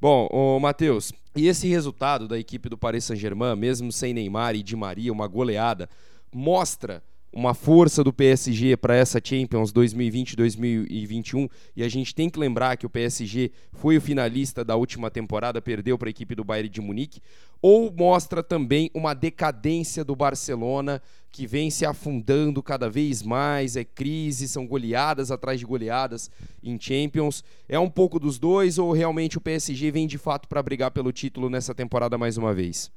Bom, 0.00 0.28
o 0.30 0.58
Matheus, 0.58 1.12
e 1.36 1.48
esse 1.48 1.68
resultado 1.68 2.26
da 2.26 2.38
equipe 2.38 2.68
do 2.68 2.78
Paris 2.78 3.04
Saint-Germain, 3.04 3.54
mesmo 3.54 3.92
sem 3.92 4.14
Neymar 4.14 4.54
e 4.54 4.62
Di 4.62 4.74
Maria, 4.74 5.12
uma 5.12 5.26
goleada, 5.26 5.88
mostra 6.32 7.02
uma 7.36 7.52
força 7.52 8.02
do 8.02 8.14
PSG 8.14 8.78
para 8.78 8.96
essa 8.96 9.20
Champions 9.22 9.70
2020-2021 9.70 11.50
e 11.76 11.84
a 11.84 11.88
gente 11.88 12.14
tem 12.14 12.30
que 12.30 12.38
lembrar 12.38 12.78
que 12.78 12.86
o 12.86 12.90
PSG 12.90 13.52
foi 13.74 13.98
o 13.98 14.00
finalista 14.00 14.64
da 14.64 14.74
última 14.74 15.10
temporada, 15.10 15.60
perdeu 15.60 15.98
para 15.98 16.08
a 16.08 16.10
equipe 16.10 16.34
do 16.34 16.42
Bayern 16.42 16.70
de 16.70 16.80
Munique, 16.80 17.20
ou 17.60 17.92
mostra 17.92 18.42
também 18.42 18.90
uma 18.94 19.12
decadência 19.12 20.02
do 20.02 20.16
Barcelona 20.16 21.02
que 21.30 21.46
vem 21.46 21.68
se 21.68 21.84
afundando 21.84 22.62
cada 22.62 22.88
vez 22.88 23.22
mais, 23.22 23.76
é 23.76 23.84
crise, 23.84 24.48
são 24.48 24.66
goleadas 24.66 25.30
atrás 25.30 25.60
de 25.60 25.66
goleadas 25.66 26.30
em 26.62 26.80
Champions. 26.80 27.44
É 27.68 27.78
um 27.78 27.90
pouco 27.90 28.18
dos 28.18 28.38
dois 28.38 28.78
ou 28.78 28.92
realmente 28.92 29.36
o 29.36 29.42
PSG 29.42 29.90
vem 29.90 30.06
de 30.06 30.16
fato 30.16 30.48
para 30.48 30.62
brigar 30.62 30.90
pelo 30.90 31.12
título 31.12 31.50
nessa 31.50 31.74
temporada 31.74 32.16
mais 32.16 32.38
uma 32.38 32.54
vez? 32.54 32.90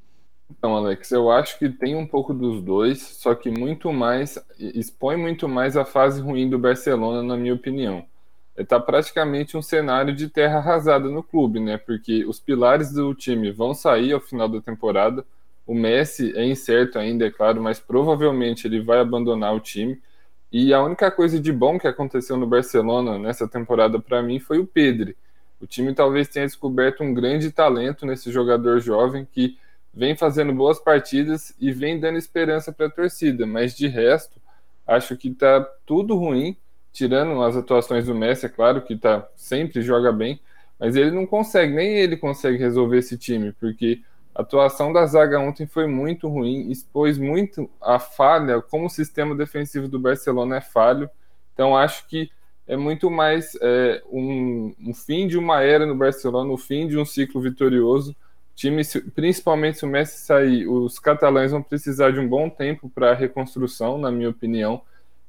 Então, 0.49 0.75
Alex, 0.75 1.11
eu 1.11 1.29
acho 1.31 1.59
que 1.59 1.69
tem 1.69 1.95
um 1.95 2.07
pouco 2.07 2.33
dos 2.33 2.61
dois, 2.61 3.01
só 3.01 3.35
que 3.35 3.49
muito 3.49 3.93
mais 3.93 4.39
expõe 4.57 5.15
muito 5.15 5.47
mais 5.47 5.77
a 5.77 5.85
fase 5.85 6.21
ruim 6.21 6.49
do 6.49 6.57
Barcelona, 6.57 7.21
na 7.21 7.37
minha 7.37 7.53
opinião. 7.53 8.05
Está 8.57 8.79
praticamente 8.79 9.55
um 9.55 9.61
cenário 9.61 10.13
de 10.13 10.27
terra 10.27 10.57
arrasada 10.57 11.07
no 11.07 11.23
clube, 11.23 11.59
né? 11.59 11.77
Porque 11.77 12.25
os 12.25 12.39
pilares 12.39 12.91
do 12.91 13.13
time 13.13 13.51
vão 13.51 13.73
sair 13.73 14.11
ao 14.11 14.19
final 14.19 14.49
da 14.49 14.59
temporada. 14.59 15.23
O 15.65 15.73
Messi 15.73 16.35
é 16.35 16.43
incerto 16.45 16.99
ainda, 16.99 17.25
é 17.25 17.31
claro, 17.31 17.61
mas 17.61 17.79
provavelmente 17.79 18.67
ele 18.67 18.81
vai 18.81 18.99
abandonar 18.99 19.55
o 19.55 19.59
time. 19.59 20.01
E 20.51 20.73
a 20.73 20.83
única 20.83 21.11
coisa 21.11 21.39
de 21.39 21.53
bom 21.53 21.79
que 21.79 21.87
aconteceu 21.87 22.35
no 22.35 22.47
Barcelona 22.47 23.19
nessa 23.19 23.47
temporada 23.47 23.99
para 23.99 24.21
mim 24.23 24.39
foi 24.39 24.57
o 24.57 24.65
Pedri. 24.65 25.15
O 25.61 25.67
time 25.67 25.93
talvez 25.93 26.27
tenha 26.27 26.45
descoberto 26.45 27.03
um 27.03 27.13
grande 27.13 27.51
talento 27.51 28.05
nesse 28.05 28.31
jogador 28.31 28.79
jovem 28.79 29.27
que 29.31 29.57
vem 29.93 30.15
fazendo 30.15 30.53
boas 30.53 30.79
partidas 30.79 31.53
e 31.59 31.71
vem 31.71 31.99
dando 31.99 32.17
esperança 32.17 32.71
para 32.71 32.87
a 32.87 32.91
torcida, 32.91 33.45
mas 33.45 33.75
de 33.75 33.87
resto, 33.87 34.39
acho 34.85 35.17
que 35.17 35.29
está 35.29 35.61
tudo 35.85 36.15
ruim, 36.15 36.55
tirando 36.91 37.41
as 37.43 37.55
atuações 37.55 38.05
do 38.05 38.15
Messi, 38.15 38.45
é 38.45 38.49
claro 38.49 38.81
que 38.81 38.95
tá, 38.95 39.27
sempre 39.35 39.81
joga 39.81 40.11
bem, 40.11 40.39
mas 40.79 40.95
ele 40.95 41.11
não 41.11 41.25
consegue, 41.25 41.73
nem 41.73 41.97
ele 41.97 42.17
consegue 42.17 42.57
resolver 42.57 42.97
esse 42.97 43.17
time, 43.17 43.51
porque 43.53 44.01
a 44.33 44.41
atuação 44.41 44.93
da 44.93 45.05
zaga 45.05 45.39
ontem 45.39 45.67
foi 45.67 45.87
muito 45.87 46.27
ruim, 46.27 46.69
expôs 46.71 47.17
muito 47.17 47.69
a 47.81 47.99
falha, 47.99 48.61
como 48.61 48.85
o 48.85 48.89
sistema 48.89 49.35
defensivo 49.35 49.87
do 49.87 49.99
Barcelona 49.99 50.57
é 50.57 50.61
falho, 50.61 51.09
então 51.53 51.75
acho 51.75 52.07
que 52.07 52.31
é 52.65 52.77
muito 52.77 53.09
mais 53.09 53.57
é, 53.61 54.01
um, 54.11 54.73
um 54.79 54.93
fim 54.93 55.27
de 55.27 55.37
uma 55.37 55.63
era 55.63 55.85
no 55.85 55.95
Barcelona, 55.95 56.51
o 56.51 56.57
fim 56.57 56.87
de 56.87 56.97
um 56.97 57.03
ciclo 57.03 57.41
vitorioso, 57.41 58.15
time, 58.59 58.81
principalmente 59.15 59.77
se 59.77 59.85
o 59.85 59.87
Messi 59.87 60.19
sair, 60.19 60.67
os 60.67 60.99
catalães 60.99 61.51
vão 61.51 61.63
precisar 61.63 62.11
de 62.11 62.19
um 62.19 62.27
bom 62.27 62.49
tempo 62.49 62.89
para 62.89 63.11
a 63.11 63.15
reconstrução, 63.15 63.97
na 63.97 64.11
minha 64.11 64.29
opinião. 64.29 64.81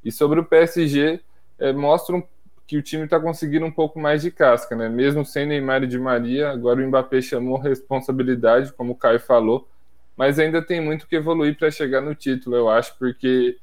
E 0.04 0.10
sobre 0.10 0.40
o 0.40 0.44
PSG, 0.44 1.20
é, 1.56 1.72
mostram 1.72 2.26
que 2.66 2.76
o 2.76 2.82
time 2.82 3.04
está 3.04 3.20
conseguindo 3.20 3.64
um 3.64 3.70
pouco 3.70 4.00
mais 4.00 4.22
de 4.22 4.32
casca, 4.32 4.75
né? 4.75 4.88
Mesmo 4.88 5.25
sem 5.25 5.46
Neymar 5.46 5.84
e 5.84 5.87
Di 5.87 5.99
Maria, 5.99 6.50
agora 6.50 6.82
o 6.82 6.88
Mbappé 6.88 7.22
chamou 7.22 7.56
responsabilidade, 7.56 8.72
como 8.72 8.94
o 8.94 8.96
Caio 8.96 9.20
falou, 9.20 9.68
mas 10.16 10.40
ainda 10.40 10.60
tem 10.60 10.80
muito 10.80 11.06
que 11.06 11.14
evoluir 11.14 11.56
para 11.56 11.70
chegar 11.70 12.00
no 12.00 12.16
título, 12.16 12.56
eu 12.56 12.68
acho, 12.68 12.99
porque 12.99 13.56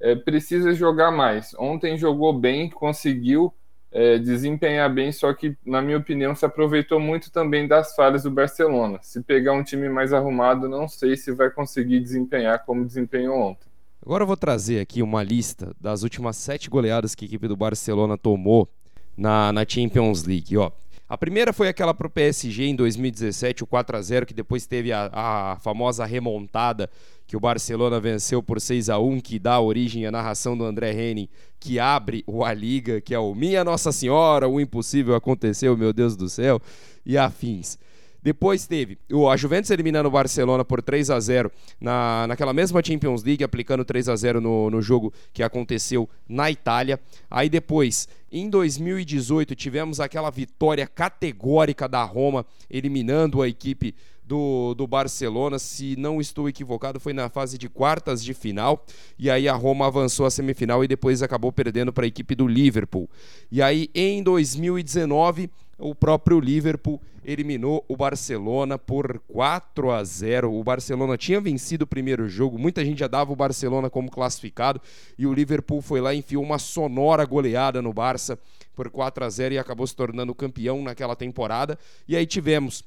é, 0.00 0.16
precisa 0.16 0.74
jogar 0.74 1.12
mais. 1.12 1.54
Ontem 1.54 1.96
jogou 1.96 2.32
bem, 2.32 2.68
conseguiu 2.68 3.54
é, 3.92 4.18
desempenhar 4.18 4.92
bem, 4.92 5.12
só 5.12 5.32
que, 5.32 5.56
na 5.64 5.80
minha 5.80 5.98
opinião, 5.98 6.34
se 6.34 6.44
aproveitou 6.44 7.00
muito 7.00 7.30
também 7.30 7.66
das 7.66 7.94
falhas 7.94 8.24
do 8.24 8.30
Barcelona. 8.30 8.98
Se 9.02 9.22
pegar 9.22 9.52
um 9.52 9.62
time 9.62 9.88
mais 9.88 10.12
arrumado, 10.12 10.68
não 10.68 10.88
sei 10.88 11.16
se 11.16 11.32
vai 11.32 11.50
conseguir 11.50 12.00
desempenhar 12.00 12.64
como 12.64 12.84
desempenhou 12.84 13.38
ontem. 13.38 13.66
Agora 14.04 14.22
eu 14.22 14.26
vou 14.26 14.36
trazer 14.36 14.80
aqui 14.80 15.02
uma 15.02 15.22
lista 15.22 15.74
das 15.80 16.02
últimas 16.02 16.36
sete 16.36 16.70
goleadas 16.70 17.14
que 17.14 17.24
a 17.24 17.28
equipe 17.28 17.48
do 17.48 17.56
Barcelona 17.56 18.16
tomou 18.16 18.68
na, 19.16 19.52
na 19.52 19.64
Champions 19.66 20.24
League. 20.24 20.56
Ó, 20.56 20.70
a 21.08 21.16
primeira 21.16 21.52
foi 21.52 21.68
aquela 21.68 21.94
para 21.94 22.08
o 22.08 22.10
PSG 22.10 22.66
em 22.66 22.74
2017, 22.74 23.62
o 23.62 23.66
4 23.66 23.96
a 23.96 24.02
0 24.02 24.26
que 24.26 24.34
depois 24.34 24.66
teve 24.66 24.92
a, 24.92 25.08
a 25.12 25.56
famosa 25.60 26.04
remontada 26.04 26.90
que 27.26 27.36
o 27.36 27.40
Barcelona 27.40 28.00
venceu 28.00 28.42
por 28.42 28.60
6 28.60 28.90
a 28.90 28.98
1 28.98 29.20
que 29.20 29.38
dá 29.38 29.60
origem 29.60 30.04
à 30.04 30.10
narração 30.10 30.56
do 30.56 30.64
André 30.64 30.92
Henning, 30.92 31.28
que 31.66 31.80
abre 31.80 32.22
o 32.28 32.44
A 32.44 32.54
Liga, 32.54 33.00
que 33.00 33.12
é 33.12 33.18
o 33.18 33.34
Minha 33.34 33.64
Nossa 33.64 33.90
Senhora, 33.90 34.48
o 34.48 34.60
impossível 34.60 35.16
aconteceu, 35.16 35.76
meu 35.76 35.92
Deus 35.92 36.14
do 36.14 36.28
céu, 36.28 36.62
e 37.04 37.18
afins. 37.18 37.76
Depois 38.22 38.68
teve 38.68 38.96
a 39.28 39.36
Juventus 39.36 39.70
eliminando 39.70 40.08
o 40.08 40.12
Barcelona 40.12 40.64
por 40.64 40.80
3 40.80 41.10
a 41.10 41.18
0 41.18 41.50
na, 41.80 42.26
naquela 42.28 42.52
mesma 42.52 42.80
Champions 42.84 43.24
League, 43.24 43.42
aplicando 43.42 43.84
3 43.84 44.08
a 44.08 44.14
0 44.14 44.40
no, 44.40 44.70
no 44.70 44.80
jogo 44.80 45.12
que 45.32 45.42
aconteceu 45.42 46.08
na 46.28 46.48
Itália. 46.52 47.00
Aí 47.28 47.48
depois, 47.48 48.08
em 48.30 48.48
2018, 48.48 49.56
tivemos 49.56 49.98
aquela 49.98 50.30
vitória 50.30 50.86
categórica 50.86 51.88
da 51.88 52.04
Roma, 52.04 52.46
eliminando 52.70 53.42
a 53.42 53.48
equipe 53.48 53.92
do, 54.26 54.74
do 54.74 54.86
Barcelona, 54.86 55.58
se 55.58 55.94
não 55.96 56.20
estou 56.20 56.48
equivocado, 56.48 56.98
foi 56.98 57.12
na 57.12 57.28
fase 57.28 57.56
de 57.56 57.68
quartas 57.68 58.24
de 58.24 58.34
final. 58.34 58.84
E 59.18 59.30
aí 59.30 59.48
a 59.48 59.54
Roma 59.54 59.86
avançou 59.86 60.26
à 60.26 60.30
semifinal 60.30 60.82
e 60.82 60.88
depois 60.88 61.22
acabou 61.22 61.52
perdendo 61.52 61.92
para 61.92 62.04
a 62.04 62.08
equipe 62.08 62.34
do 62.34 62.46
Liverpool. 62.46 63.08
E 63.50 63.62
aí 63.62 63.88
em 63.94 64.22
2019 64.22 65.48
o 65.78 65.94
próprio 65.94 66.40
Liverpool 66.40 67.00
eliminou 67.22 67.84
o 67.86 67.96
Barcelona 67.96 68.78
por 68.78 69.20
4 69.28 69.90
a 69.90 70.02
0. 70.02 70.52
O 70.52 70.64
Barcelona 70.64 71.16
tinha 71.16 71.40
vencido 71.40 71.84
o 71.84 71.86
primeiro 71.86 72.28
jogo, 72.28 72.58
muita 72.58 72.84
gente 72.84 72.98
já 72.98 73.06
dava 73.06 73.32
o 73.32 73.36
Barcelona 73.36 73.90
como 73.90 74.10
classificado 74.10 74.80
e 75.18 75.26
o 75.26 75.34
Liverpool 75.34 75.82
foi 75.82 76.00
lá 76.00 76.14
e 76.14 76.18
enfiou 76.18 76.42
uma 76.42 76.58
sonora 76.58 77.24
goleada 77.24 77.82
no 77.82 77.92
Barça 77.92 78.38
por 78.74 78.90
4 78.90 79.24
a 79.24 79.30
0 79.30 79.54
e 79.54 79.58
acabou 79.58 79.86
se 79.86 79.94
tornando 79.94 80.34
campeão 80.34 80.82
naquela 80.82 81.14
temporada. 81.14 81.78
E 82.08 82.16
aí 82.16 82.26
tivemos 82.26 82.82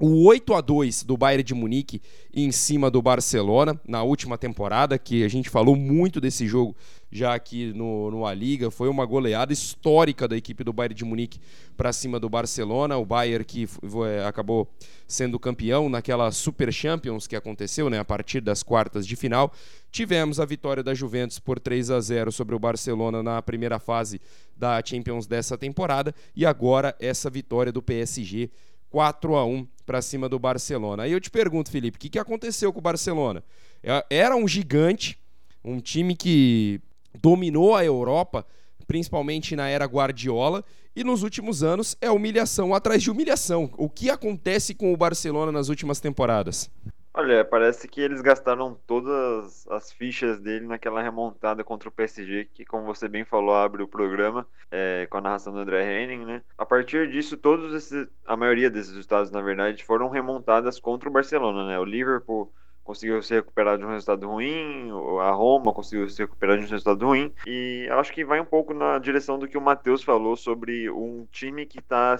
o 0.00 0.24
8 0.24 0.54
a 0.54 0.62
2 0.62 1.04
do 1.04 1.14
Bayern 1.14 1.44
de 1.44 1.54
Munique 1.54 2.00
em 2.32 2.50
cima 2.50 2.90
do 2.90 3.02
Barcelona 3.02 3.78
na 3.86 4.02
última 4.02 4.38
temporada, 4.38 4.98
que 4.98 5.22
a 5.22 5.28
gente 5.28 5.50
falou 5.50 5.76
muito 5.76 6.20
desse 6.20 6.48
jogo 6.48 6.74
já 7.12 7.34
aqui 7.34 7.72
no, 7.74 8.10
no 8.10 8.24
A 8.24 8.32
Liga, 8.32 8.70
foi 8.70 8.88
uma 8.88 9.04
goleada 9.04 9.52
histórica 9.52 10.26
da 10.26 10.36
equipe 10.36 10.64
do 10.64 10.72
Bayern 10.72 10.94
de 10.94 11.04
Munique 11.04 11.40
para 11.76 11.92
cima 11.92 12.18
do 12.18 12.30
Barcelona, 12.30 12.96
o 12.96 13.04
Bayern 13.04 13.44
que 13.44 13.66
foi, 13.66 14.24
acabou 14.24 14.72
sendo 15.06 15.38
campeão 15.38 15.88
naquela 15.88 16.30
Super 16.30 16.72
Champions 16.72 17.26
que 17.26 17.36
aconteceu, 17.36 17.90
né, 17.90 17.98
a 17.98 18.04
partir 18.04 18.40
das 18.40 18.62
quartas 18.62 19.06
de 19.06 19.16
final. 19.16 19.52
Tivemos 19.90 20.38
a 20.40 20.46
vitória 20.46 20.84
da 20.84 20.94
Juventus 20.94 21.38
por 21.38 21.58
3 21.58 21.90
a 21.90 22.00
0 22.00 22.30
sobre 22.30 22.54
o 22.54 22.58
Barcelona 22.58 23.22
na 23.22 23.42
primeira 23.42 23.78
fase 23.78 24.20
da 24.56 24.80
Champions 24.84 25.26
dessa 25.26 25.58
temporada. 25.58 26.14
E 26.34 26.46
agora 26.46 26.94
essa 27.00 27.28
vitória 27.28 27.72
do 27.72 27.82
PSG 27.82 28.50
4 28.90 29.36
a 29.36 29.44
1 29.44 29.66
para 29.86 30.02
cima 30.02 30.28
do 30.28 30.38
Barcelona. 30.38 31.04
Aí 31.04 31.12
eu 31.12 31.20
te 31.20 31.30
pergunto, 31.30 31.70
Felipe, 31.70 31.96
o 31.96 32.00
que, 32.00 32.10
que 32.10 32.18
aconteceu 32.18 32.72
com 32.72 32.78
o 32.78 32.82
Barcelona? 32.82 33.42
É, 33.82 34.04
era 34.10 34.36
um 34.36 34.46
gigante, 34.46 35.18
um 35.64 35.80
time 35.80 36.14
que 36.14 36.80
dominou 37.20 37.74
a 37.74 37.84
Europa, 37.84 38.44
principalmente 38.86 39.56
na 39.56 39.68
era 39.68 39.84
Guardiola, 39.84 40.64
e 40.94 41.04
nos 41.04 41.22
últimos 41.22 41.62
anos 41.62 41.96
é 42.00 42.10
humilhação 42.10 42.74
atrás 42.74 43.02
de 43.02 43.10
humilhação. 43.10 43.70
O 43.76 43.88
que 43.88 44.10
acontece 44.10 44.74
com 44.74 44.92
o 44.92 44.96
Barcelona 44.96 45.52
nas 45.52 45.68
últimas 45.68 46.00
temporadas? 46.00 46.68
Olha, 47.12 47.44
parece 47.44 47.88
que 47.88 48.00
eles 48.00 48.20
gastaram 48.20 48.78
todas 48.86 49.66
as 49.68 49.92
fichas 49.92 50.38
dele 50.38 50.66
naquela 50.66 51.02
remontada 51.02 51.64
contra 51.64 51.88
o 51.88 51.92
PSG, 51.92 52.44
que, 52.44 52.64
como 52.64 52.84
você 52.84 53.08
bem 53.08 53.24
falou, 53.24 53.52
abre 53.54 53.82
o 53.82 53.88
programa 53.88 54.46
é, 54.70 55.08
com 55.10 55.18
a 55.18 55.20
narração 55.20 55.52
do 55.52 55.58
André 55.58 55.82
Henning, 55.82 56.24
né? 56.24 56.42
A 56.56 56.64
partir 56.64 57.10
disso, 57.10 57.36
todos 57.36 57.74
esses, 57.74 58.06
a 58.24 58.36
maioria 58.36 58.70
desses 58.70 58.92
resultados, 58.92 59.30
na 59.32 59.42
verdade, 59.42 59.84
foram 59.84 60.08
remontadas 60.08 60.78
contra 60.78 61.08
o 61.08 61.12
Barcelona, 61.12 61.66
né? 61.66 61.80
O 61.80 61.84
Liverpool 61.84 62.52
conseguiu 62.84 63.20
se 63.22 63.34
recuperar 63.34 63.76
de 63.76 63.84
um 63.84 63.90
resultado 63.90 64.28
ruim, 64.28 64.90
a 65.20 65.30
Roma 65.32 65.72
conseguiu 65.72 66.08
se 66.08 66.22
recuperar 66.22 66.58
de 66.58 66.64
um 66.64 66.68
resultado 66.68 67.04
ruim, 67.04 67.32
e 67.44 67.88
acho 67.90 68.12
que 68.12 68.24
vai 68.24 68.40
um 68.40 68.44
pouco 68.44 68.72
na 68.72 68.98
direção 69.00 69.36
do 69.36 69.48
que 69.48 69.58
o 69.58 69.60
Matheus 69.60 70.04
falou 70.04 70.36
sobre 70.36 70.88
um 70.88 71.26
time 71.30 71.66
que 71.66 71.80
está 71.80 72.16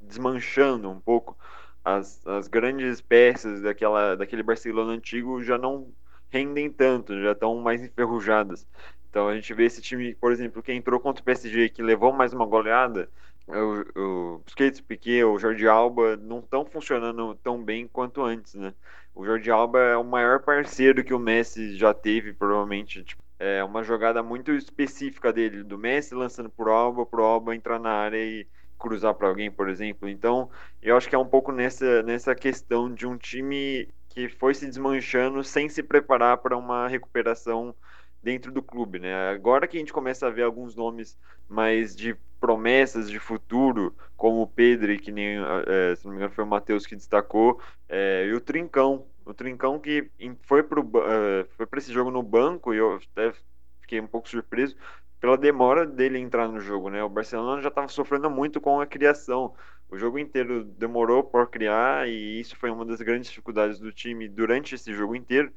desmanchando 0.00 0.90
um 0.90 1.00
pouco 1.00 1.36
as, 1.84 2.26
as 2.26 2.48
grandes 2.48 3.00
peças 3.00 3.60
daquela, 3.60 4.16
daquele 4.16 4.42
Barcelona 4.42 4.92
antigo 4.92 5.42
já 5.42 5.58
não 5.58 5.92
rendem 6.30 6.70
tanto, 6.70 7.20
já 7.20 7.32
estão 7.32 7.56
mais 7.60 7.82
enferrujadas. 7.82 8.66
Então 9.10 9.28
a 9.28 9.34
gente 9.34 9.52
vê 9.54 9.66
esse 9.66 9.80
time, 9.80 10.14
por 10.14 10.32
exemplo, 10.32 10.62
que 10.62 10.72
entrou 10.72 10.98
contra 10.98 11.22
o 11.22 11.24
PSG, 11.24 11.68
que 11.68 11.82
levou 11.82 12.12
mais 12.12 12.32
uma 12.32 12.46
goleada, 12.46 13.08
o, 13.46 14.00
o 14.00 14.38
Busquets, 14.38 14.80
Piquet, 14.80 15.22
o 15.24 15.38
Jordi 15.38 15.68
Alba 15.68 16.16
não 16.16 16.40
estão 16.40 16.64
funcionando 16.64 17.34
tão 17.36 17.62
bem 17.62 17.86
quanto 17.86 18.22
antes, 18.22 18.54
né? 18.54 18.74
O 19.14 19.24
Jordi 19.24 19.50
Alba 19.50 19.78
é 19.78 19.96
o 19.96 20.02
maior 20.02 20.40
parceiro 20.40 21.04
que 21.04 21.14
o 21.14 21.18
Messi 21.18 21.76
já 21.76 21.94
teve, 21.94 22.32
provavelmente. 22.32 23.04
Tipo, 23.04 23.22
é 23.38 23.62
uma 23.62 23.82
jogada 23.84 24.22
muito 24.22 24.50
específica 24.52 25.32
dele, 25.32 25.62
do 25.62 25.78
Messi 25.78 26.14
lançando 26.14 26.50
pro 26.50 26.72
Alba, 26.72 27.06
pro 27.06 27.22
Alba 27.22 27.54
entrar 27.54 27.78
na 27.78 27.90
área 27.90 28.16
e 28.16 28.46
cruzar 28.84 29.14
para 29.14 29.28
alguém, 29.28 29.50
por 29.50 29.70
exemplo. 29.70 30.06
Então, 30.06 30.50
eu 30.82 30.94
acho 30.94 31.08
que 31.08 31.14
é 31.14 31.18
um 31.18 31.26
pouco 31.26 31.50
nessa, 31.50 32.02
nessa 32.02 32.34
questão 32.34 32.92
de 32.92 33.06
um 33.06 33.16
time 33.16 33.88
que 34.10 34.28
foi 34.28 34.54
se 34.54 34.66
desmanchando 34.66 35.42
sem 35.42 35.70
se 35.70 35.82
preparar 35.82 36.36
para 36.38 36.54
uma 36.56 36.86
recuperação 36.86 37.74
dentro 38.22 38.52
do 38.52 38.62
clube, 38.62 38.98
né? 38.98 39.30
Agora 39.30 39.66
que 39.66 39.78
a 39.78 39.80
gente 39.80 39.92
começa 39.92 40.26
a 40.26 40.30
ver 40.30 40.42
alguns 40.42 40.76
nomes 40.76 41.18
mais 41.48 41.96
de 41.96 42.14
promessas 42.38 43.10
de 43.10 43.18
futuro, 43.18 43.94
como 44.16 44.42
o 44.42 44.46
Pedro, 44.46 44.94
que 44.98 45.10
nem, 45.10 45.38
é, 45.66 45.96
se 45.96 46.04
não 46.04 46.12
me 46.12 46.18
engano, 46.18 46.34
foi 46.34 46.44
o 46.44 46.46
Matheus 46.46 46.86
que 46.86 46.94
destacou, 46.94 47.58
é, 47.88 48.26
e 48.26 48.34
o 48.34 48.40
Trincão. 48.40 49.06
O 49.24 49.32
Trincão 49.32 49.80
que 49.80 50.10
foi 50.42 50.62
para 50.62 50.80
uh, 50.80 51.78
esse 51.78 51.90
jogo 51.90 52.10
no 52.10 52.22
banco, 52.22 52.74
e 52.74 52.76
eu 52.76 53.00
até 53.12 53.32
fiquei 53.80 53.98
um 53.98 54.06
pouco 54.06 54.28
surpreso 54.28 54.76
pela 55.24 55.38
demora 55.38 55.86
dele 55.86 56.18
entrar 56.18 56.46
no 56.48 56.60
jogo, 56.60 56.90
né? 56.90 57.02
O 57.02 57.08
Barcelona 57.08 57.62
já 57.62 57.68
estava 57.68 57.88
sofrendo 57.88 58.28
muito 58.28 58.60
com 58.60 58.78
a 58.78 58.86
criação. 58.86 59.54
O 59.88 59.96
jogo 59.96 60.18
inteiro 60.18 60.62
demorou 60.62 61.24
por 61.24 61.48
criar, 61.48 62.06
e 62.06 62.38
isso 62.38 62.54
foi 62.58 62.70
uma 62.70 62.84
das 62.84 63.00
grandes 63.00 63.30
dificuldades 63.30 63.78
do 63.78 63.90
time 63.90 64.28
durante 64.28 64.74
esse 64.74 64.92
jogo 64.92 65.16
inteiro. 65.16 65.50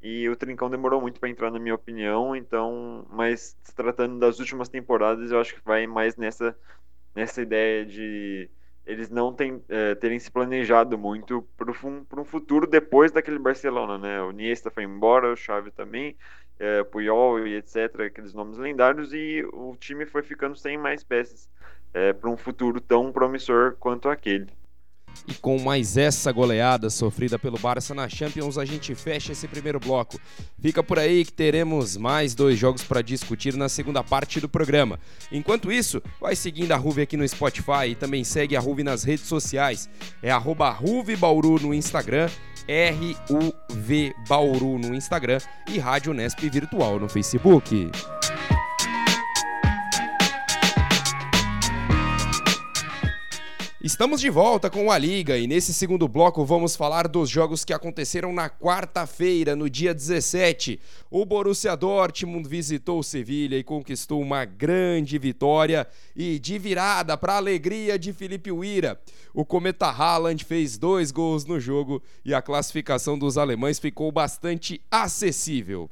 E 0.00 0.26
o 0.26 0.34
Trincão 0.34 0.70
demorou 0.70 1.02
muito 1.02 1.20
para 1.20 1.28
entrar, 1.28 1.50
na 1.50 1.58
minha 1.58 1.74
opinião. 1.74 2.34
Então, 2.34 3.06
mas 3.10 3.54
se 3.62 3.74
tratando 3.74 4.18
das 4.18 4.38
últimas 4.38 4.70
temporadas, 4.70 5.30
eu 5.30 5.38
acho 5.38 5.54
que 5.54 5.60
vai 5.66 5.86
mais 5.86 6.16
nessa, 6.16 6.56
nessa 7.14 7.42
ideia 7.42 7.84
de 7.84 8.50
eles 8.86 9.08
não 9.10 9.32
tem, 9.32 9.62
é, 9.68 9.94
terem 9.94 10.18
se 10.18 10.30
planejado 10.30 10.98
muito 10.98 11.46
para 11.56 12.20
um 12.20 12.24
futuro 12.24 12.66
depois 12.66 13.12
daquele 13.12 13.38
Barcelona, 13.38 13.98
né? 13.98 14.20
O 14.22 14.30
Niesta 14.30 14.70
foi 14.70 14.84
embora, 14.84 15.32
o 15.32 15.36
Xavi 15.36 15.70
também, 15.70 16.16
é, 16.58 16.82
Puyol 16.84 17.46
e 17.46 17.56
etc, 17.56 18.00
aqueles 18.00 18.34
nomes 18.34 18.58
lendários 18.58 19.12
e 19.12 19.44
o 19.52 19.76
time 19.76 20.06
foi 20.06 20.22
ficando 20.22 20.56
sem 20.56 20.76
mais 20.76 21.02
peças 21.04 21.48
é, 21.94 22.12
para 22.12 22.30
um 22.30 22.36
futuro 22.36 22.80
tão 22.80 23.12
promissor 23.12 23.76
quanto 23.78 24.08
aquele. 24.08 24.59
E 25.28 25.34
com 25.34 25.58
mais 25.58 25.96
essa 25.96 26.32
goleada 26.32 26.90
sofrida 26.90 27.38
pelo 27.38 27.58
Barça 27.58 27.94
na 27.94 28.08
Champions, 28.08 28.58
a 28.58 28.64
gente 28.64 28.94
fecha 28.94 29.32
esse 29.32 29.46
primeiro 29.46 29.78
bloco. 29.78 30.18
Fica 30.60 30.82
por 30.82 30.98
aí 30.98 31.24
que 31.24 31.32
teremos 31.32 31.96
mais 31.96 32.34
dois 32.34 32.58
jogos 32.58 32.82
para 32.82 33.02
discutir 33.02 33.54
na 33.56 33.68
segunda 33.68 34.02
parte 34.02 34.40
do 34.40 34.48
programa. 34.48 34.98
Enquanto 35.30 35.70
isso, 35.70 36.02
vai 36.20 36.34
seguindo 36.34 36.72
a 36.72 36.76
Ruve 36.76 37.02
aqui 37.02 37.16
no 37.16 37.28
Spotify 37.28 37.90
e 37.90 37.94
também 37.94 38.24
segue 38.24 38.56
a 38.56 38.60
Ruve 38.60 38.82
nas 38.82 39.04
redes 39.04 39.26
sociais. 39.26 39.88
É 40.22 40.30
arroba 40.30 40.76
Bauru 41.18 41.60
no 41.60 41.72
Instagram, 41.72 42.28
R-U-V 42.66 44.14
Bauru 44.28 44.78
no 44.78 44.94
Instagram 44.94 45.38
e 45.68 45.78
Rádio 45.78 46.12
Nesp 46.12 46.48
Virtual 46.48 46.98
no 46.98 47.08
Facebook. 47.08 47.90
Estamos 53.82 54.20
de 54.20 54.28
volta 54.28 54.68
com 54.68 54.92
a 54.92 54.98
Liga 54.98 55.38
e 55.38 55.46
nesse 55.46 55.72
segundo 55.72 56.06
bloco 56.06 56.44
vamos 56.44 56.76
falar 56.76 57.08
dos 57.08 57.30
jogos 57.30 57.64
que 57.64 57.72
aconteceram 57.72 58.30
na 58.30 58.50
quarta-feira, 58.50 59.56
no 59.56 59.70
dia 59.70 59.94
17. 59.94 60.78
O 61.10 61.24
Borussia 61.24 61.74
Dortmund 61.74 62.46
visitou 62.46 63.02
Sevilha 63.02 63.56
e 63.56 63.64
conquistou 63.64 64.20
uma 64.20 64.44
grande 64.44 65.16
vitória 65.16 65.88
e 66.14 66.38
de 66.38 66.58
virada 66.58 67.16
para 67.16 67.32
a 67.32 67.38
alegria 67.38 67.98
de 67.98 68.12
Felipe 68.12 68.52
Uira. 68.52 69.00
O 69.32 69.46
cometa 69.46 69.86
Haaland 69.86 70.44
fez 70.44 70.76
dois 70.76 71.10
gols 71.10 71.46
no 71.46 71.58
jogo 71.58 72.02
e 72.22 72.34
a 72.34 72.42
classificação 72.42 73.18
dos 73.18 73.38
alemães 73.38 73.78
ficou 73.78 74.12
bastante 74.12 74.78
acessível. 74.90 75.88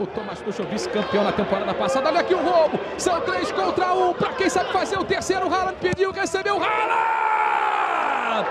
O 0.00 0.06
Thomas 0.06 0.40
Tuchel, 0.40 0.64
vice-campeão 0.66 1.24
na 1.24 1.32
temporada 1.32 1.74
passada. 1.74 2.08
Olha 2.08 2.20
aqui 2.20 2.32
o 2.32 2.38
roubo. 2.38 2.78
São 2.96 3.20
três 3.22 3.50
contra 3.50 3.92
um. 3.92 4.14
Para 4.14 4.32
quem 4.34 4.48
sabe 4.48 4.72
fazer 4.72 4.96
o 4.96 5.04
terceiro, 5.04 5.48
o 5.48 5.52
Haaland 5.52 5.76
pediu, 5.80 6.12
recebeu. 6.12 6.56
Haaland! 6.62 8.46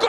Gol! 0.00 0.08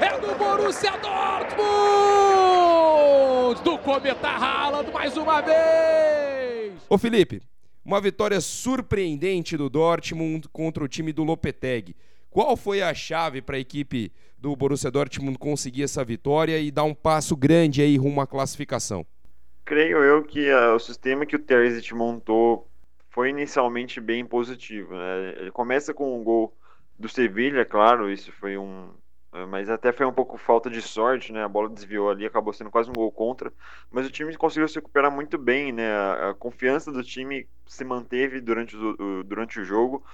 É 0.00 0.18
do 0.18 0.34
Borussia 0.34 0.90
Dortmund! 1.00 1.62
Do 3.62 3.78
Cometa 3.78 4.28
Haaland 4.28 4.90
mais 4.92 5.16
uma 5.16 5.40
vez! 5.40 6.72
Ô 6.88 6.98
Felipe, 6.98 7.40
uma 7.86 8.00
vitória 8.00 8.40
surpreendente 8.40 9.56
do 9.56 9.70
Dortmund 9.70 10.48
contra 10.48 10.82
o 10.82 10.88
time 10.88 11.12
do 11.12 11.22
Lopetegui. 11.22 11.94
Qual 12.28 12.56
foi 12.56 12.82
a 12.82 12.92
chave 12.92 13.40
para 13.40 13.56
a 13.56 13.60
equipe 13.60 14.12
do 14.36 14.56
Borussia 14.56 14.90
Dortmund 14.90 15.38
conseguir 15.38 15.84
essa 15.84 16.04
vitória 16.04 16.58
e 16.58 16.72
dar 16.72 16.82
um 16.82 16.92
passo 16.92 17.36
grande 17.36 17.80
aí 17.80 17.96
rumo 17.96 18.20
à 18.20 18.26
classificação? 18.26 19.06
Creio 19.64 20.02
eu 20.02 20.24
que 20.24 20.50
uh, 20.50 20.74
o 20.74 20.80
sistema 20.80 21.24
que 21.24 21.36
o 21.36 21.38
Terzic 21.38 21.94
montou 21.94 22.68
foi 23.08 23.30
inicialmente 23.30 24.00
bem 24.00 24.26
positivo. 24.26 24.92
Né? 24.92 25.34
Ele 25.38 25.52
começa 25.52 25.94
com 25.94 26.20
um 26.20 26.24
gol 26.24 26.52
do 26.98 27.08
Sevilha, 27.08 27.64
claro, 27.64 28.10
isso 28.10 28.32
foi 28.32 28.58
um, 28.58 28.88
mas 29.48 29.68
até 29.68 29.92
foi 29.92 30.06
um 30.06 30.12
pouco 30.12 30.38
falta 30.38 30.70
de 30.70 30.80
sorte, 30.80 31.32
né? 31.32 31.42
A 31.44 31.48
bola 31.48 31.68
desviou 31.68 32.10
ali, 32.10 32.24
acabou 32.24 32.52
sendo 32.52 32.70
quase 32.70 32.88
um 32.90 32.94
gol 32.94 33.10
contra. 33.10 33.52
Mas 33.90 34.06
o 34.06 34.10
time 34.10 34.36
conseguiu 34.36 34.68
se 34.68 34.76
recuperar 34.76 35.10
muito 35.10 35.36
bem, 35.36 35.72
né? 35.72 35.92
A, 35.94 36.34
confiança 36.34 36.92
do 36.92 37.02
time 37.02 37.48
se 37.66 37.84
manteve 37.84 38.40
durante 38.40 38.76
o, 38.76 39.24
durante 39.24 39.60
o 39.60 39.64
jogo. 39.64 40.04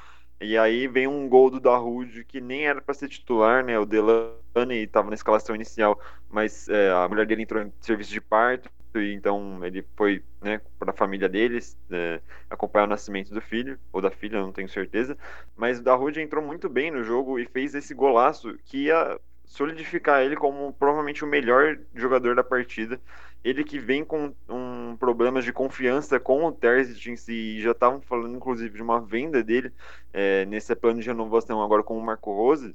E 0.40 0.58
aí 0.58 0.88
vem 0.88 1.06
um 1.06 1.28
gol 1.28 1.50
do 1.50 1.60
Dahoud 1.60 2.24
que 2.24 2.40
nem 2.40 2.66
era 2.66 2.80
para 2.80 2.94
ser 2.94 3.08
titular, 3.08 3.64
né? 3.64 3.78
O 3.78 3.86
Delaney 3.86 4.84
estava 4.84 5.08
na 5.08 5.14
escalação 5.14 5.54
inicial, 5.54 6.00
mas 6.30 6.68
é, 6.68 6.90
a 6.90 7.08
mulher 7.08 7.26
dele 7.26 7.42
entrou 7.42 7.62
em 7.62 7.72
serviço 7.80 8.10
de 8.10 8.20
parto 8.20 8.68
e 9.00 9.12
então 9.14 9.64
ele 9.64 9.84
foi 9.96 10.22
né, 10.40 10.60
para 10.78 10.90
a 10.90 10.94
família 10.94 11.28
deles 11.28 11.78
é, 11.90 12.20
acompanhar 12.50 12.84
o 12.84 12.88
nascimento 12.88 13.32
do 13.32 13.40
filho, 13.40 13.78
ou 13.92 14.00
da 14.00 14.10
filha, 14.10 14.40
não 14.40 14.52
tenho 14.52 14.68
certeza. 14.68 15.16
Mas 15.56 15.78
o 15.78 15.82
Dahoud 15.82 16.20
entrou 16.20 16.44
muito 16.44 16.68
bem 16.68 16.90
no 16.90 17.02
jogo 17.02 17.38
e 17.38 17.46
fez 17.46 17.74
esse 17.74 17.94
golaço 17.94 18.56
que 18.64 18.84
ia 18.84 19.18
solidificar 19.44 20.22
ele 20.22 20.36
como 20.36 20.72
provavelmente 20.72 21.24
o 21.24 21.26
melhor 21.26 21.78
jogador 21.94 22.34
da 22.34 22.42
partida. 22.42 23.00
Ele 23.44 23.64
que 23.64 23.78
vem 23.78 24.04
com 24.04 24.34
um 24.48 24.96
problemas 24.96 25.44
de 25.44 25.52
confiança 25.52 26.18
com 26.20 26.44
o 26.44 26.52
Terzic 26.52 27.10
em 27.10 27.16
si, 27.16 27.60
já 27.60 27.72
estavam 27.72 28.00
falando 28.00 28.36
inclusive 28.36 28.74
de 28.74 28.82
uma 28.82 29.00
venda 29.00 29.42
dele 29.42 29.72
é, 30.12 30.46
nesse 30.46 30.74
plano 30.76 31.00
de 31.00 31.06
renovação 31.06 31.62
agora 31.62 31.82
com 31.82 31.98
o 31.98 32.02
Marco 32.02 32.32
Rose. 32.32 32.74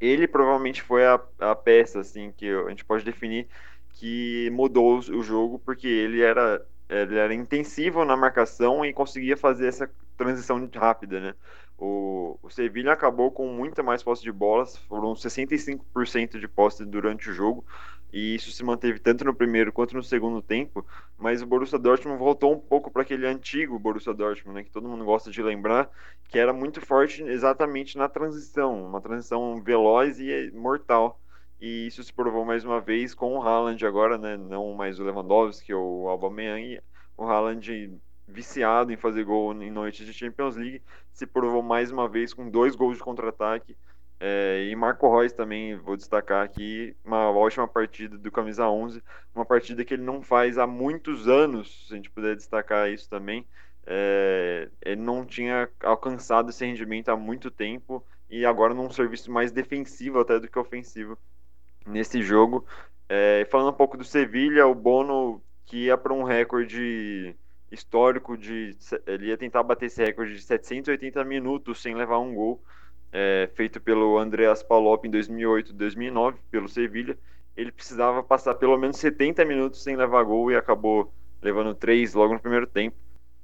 Ele 0.00 0.26
provavelmente 0.26 0.80
foi 0.82 1.04
a, 1.04 1.20
a 1.38 1.54
peça 1.54 2.00
assim 2.00 2.32
que 2.32 2.48
a 2.48 2.70
gente 2.70 2.84
pode 2.84 3.04
definir 3.04 3.46
que 4.00 4.48
mudou 4.50 4.98
o 4.98 5.22
jogo 5.22 5.58
porque 5.58 5.86
ele 5.86 6.22
era 6.22 6.64
ele 6.88 7.18
era 7.18 7.34
intensivo 7.34 8.02
na 8.02 8.16
marcação 8.16 8.82
e 8.82 8.94
conseguia 8.94 9.36
fazer 9.36 9.68
essa 9.68 9.88
transição 10.16 10.68
rápida, 10.74 11.20
né? 11.20 11.34
O, 11.78 12.38
o 12.42 12.50
Sevilha 12.50 12.92
acabou 12.92 13.30
com 13.30 13.46
muita 13.46 13.82
mais 13.82 14.02
posse 14.02 14.22
de 14.22 14.32
bolas, 14.32 14.76
foram 14.88 15.12
65% 15.12 16.40
de 16.40 16.48
posse 16.48 16.84
durante 16.84 17.28
o 17.30 17.34
jogo, 17.34 17.64
e 18.12 18.34
isso 18.34 18.50
se 18.50 18.64
manteve 18.64 18.98
tanto 18.98 19.22
no 19.24 19.34
primeiro 19.34 19.70
quanto 19.70 19.94
no 19.94 20.02
segundo 20.02 20.42
tempo, 20.42 20.84
mas 21.18 21.42
o 21.42 21.46
Borussia 21.46 21.78
Dortmund 21.78 22.18
voltou 22.18 22.54
um 22.54 22.58
pouco 22.58 22.90
para 22.90 23.02
aquele 23.02 23.26
antigo 23.26 23.78
Borussia 23.78 24.14
Dortmund, 24.14 24.56
né, 24.56 24.64
que 24.64 24.70
todo 24.70 24.88
mundo 24.88 25.04
gosta 25.04 25.30
de 25.30 25.42
lembrar, 25.42 25.90
que 26.28 26.38
era 26.38 26.52
muito 26.54 26.80
forte 26.80 27.22
exatamente 27.22 27.98
na 27.98 28.08
transição, 28.08 28.82
uma 28.82 29.00
transição 29.00 29.62
veloz 29.62 30.18
e 30.18 30.50
mortal 30.54 31.19
e 31.60 31.86
isso 31.86 32.02
se 32.02 32.12
provou 32.12 32.44
mais 32.44 32.64
uma 32.64 32.80
vez 32.80 33.14
com 33.14 33.36
o 33.36 33.42
Haaland 33.42 33.84
agora, 33.86 34.16
né? 34.16 34.36
Não 34.36 34.72
mais 34.74 34.98
o 34.98 35.04
Lewandowski 35.04 35.74
ou 35.74 36.02
o 36.02 36.08
Aubameyang, 36.08 36.80
o 37.16 37.24
Haaland 37.24 38.00
viciado 38.26 38.92
em 38.92 38.96
fazer 38.96 39.24
gol 39.24 39.52
em 39.60 39.70
noites 39.70 40.06
de 40.06 40.12
Champions 40.12 40.56
League, 40.56 40.82
se 41.12 41.26
provou 41.26 41.62
mais 41.62 41.90
uma 41.90 42.08
vez 42.08 42.32
com 42.32 42.48
dois 42.48 42.74
gols 42.74 42.96
de 42.96 43.02
contra-ataque. 43.02 43.76
É, 44.22 44.68
e 44.70 44.76
Marco 44.76 45.10
Reus 45.18 45.32
também, 45.32 45.76
vou 45.76 45.96
destacar 45.96 46.44
aqui, 46.44 46.94
uma 47.04 47.30
ótima 47.30 47.66
partida 47.66 48.18
do 48.18 48.30
Camisa 48.30 48.68
11, 48.68 49.02
uma 49.34 49.46
partida 49.46 49.84
que 49.84 49.94
ele 49.94 50.02
não 50.02 50.22
faz 50.22 50.58
há 50.58 50.66
muitos 50.66 51.26
anos, 51.26 51.86
se 51.88 51.94
a 51.94 51.96
gente 51.96 52.10
puder 52.10 52.36
destacar 52.36 52.90
isso 52.90 53.08
também. 53.08 53.46
É, 53.86 54.68
ele 54.82 55.00
não 55.00 55.24
tinha 55.24 55.68
alcançado 55.82 56.50
esse 56.50 56.64
rendimento 56.64 57.08
há 57.08 57.16
muito 57.16 57.50
tempo 57.50 58.04
e 58.28 58.44
agora 58.44 58.74
num 58.74 58.90
serviço 58.90 59.32
mais 59.32 59.50
defensivo 59.50 60.20
até 60.20 60.38
do 60.38 60.48
que 60.48 60.58
ofensivo 60.58 61.18
nesse 61.86 62.22
jogo. 62.22 62.64
É, 63.08 63.46
falando 63.50 63.70
um 63.70 63.76
pouco 63.76 63.96
do 63.96 64.04
Sevilha, 64.04 64.66
o 64.66 64.74
Bono 64.74 65.42
que 65.66 65.84
ia 65.84 65.96
para 65.96 66.12
um 66.12 66.22
recorde 66.22 67.36
histórico 67.70 68.36
de 68.36 68.76
ele 69.06 69.26
ia 69.26 69.38
tentar 69.38 69.62
bater 69.62 69.86
esse 69.86 70.04
recorde 70.04 70.34
de 70.34 70.42
780 70.42 71.24
minutos 71.24 71.80
sem 71.80 71.94
levar 71.94 72.18
um 72.18 72.34
gol, 72.34 72.62
é, 73.12 73.48
feito 73.54 73.80
pelo 73.80 74.18
Andreas 74.18 74.62
Palop 74.62 75.04
em 75.04 75.10
2008, 75.10 75.72
2009 75.72 76.38
pelo 76.50 76.68
Sevilha. 76.68 77.16
Ele 77.56 77.70
precisava 77.70 78.22
passar 78.22 78.54
pelo 78.54 78.76
menos 78.76 78.96
70 78.96 79.44
minutos 79.44 79.82
sem 79.82 79.96
levar 79.96 80.22
gol 80.24 80.50
e 80.50 80.56
acabou 80.56 81.12
levando 81.42 81.74
três 81.74 82.14
logo 82.14 82.34
no 82.34 82.40
primeiro 82.40 82.66
tempo. 82.66 82.96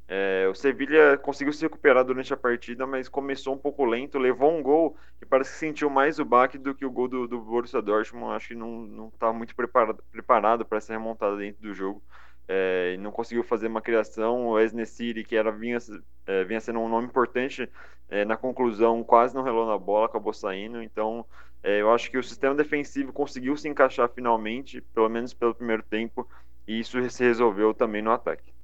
É, 0.08 0.46
o 0.48 0.54
Sevilha 0.54 1.18
conseguiu 1.18 1.52
se 1.52 1.62
recuperar 1.62 2.04
durante 2.04 2.32
a 2.32 2.36
partida, 2.36 2.86
mas 2.86 3.08
começou 3.08 3.54
um 3.54 3.58
pouco 3.58 3.84
lento, 3.84 4.18
levou 4.18 4.56
um 4.56 4.62
gol 4.62 4.96
e 5.20 5.26
parece 5.26 5.52
que 5.52 5.58
sentiu 5.58 5.90
mais 5.90 6.20
o 6.20 6.24
baque 6.24 6.56
do 6.58 6.74
que 6.74 6.84
o 6.84 6.90
gol 6.90 7.08
do, 7.08 7.26
do 7.26 7.40
Borussia 7.40 7.82
Dortmund. 7.82 8.34
Acho 8.34 8.48
que 8.48 8.54
não 8.54 9.10
estava 9.12 9.32
muito 9.32 9.54
preparado, 9.54 10.64
para 10.64 10.78
essa 10.78 10.92
remontada 10.92 11.36
dentro 11.36 11.60
do 11.60 11.74
jogo. 11.74 12.02
É, 12.48 12.96
não 12.98 13.10
conseguiu 13.10 13.42
fazer 13.42 13.66
uma 13.66 13.82
criação. 13.82 14.46
O 14.46 14.60
Esnesiri, 14.60 15.24
que 15.24 15.34
era, 15.34 15.50
vinha, 15.50 15.78
é, 16.26 16.44
vinha 16.44 16.60
sendo 16.60 16.78
um 16.78 16.88
nome 16.88 17.08
importante, 17.08 17.68
é, 18.08 18.24
na 18.24 18.36
conclusão 18.36 19.02
quase 19.02 19.34
não 19.34 19.42
relou 19.42 19.66
na 19.66 19.76
bola, 19.76 20.06
acabou 20.06 20.32
saindo. 20.32 20.80
Então, 20.80 21.26
é, 21.64 21.80
eu 21.80 21.92
acho 21.92 22.08
que 22.12 22.18
o 22.18 22.22
sistema 22.22 22.54
defensivo 22.54 23.12
conseguiu 23.12 23.56
se 23.56 23.68
encaixar 23.68 24.08
finalmente, 24.08 24.80
pelo 24.80 25.08
menos 25.08 25.34
pelo 25.34 25.52
primeiro 25.52 25.82
tempo, 25.82 26.28
e 26.66 26.78
isso 26.78 27.10
se 27.10 27.24
resolveu 27.24 27.74
também 27.74 28.02
no 28.02 28.12
ataque. 28.12 28.55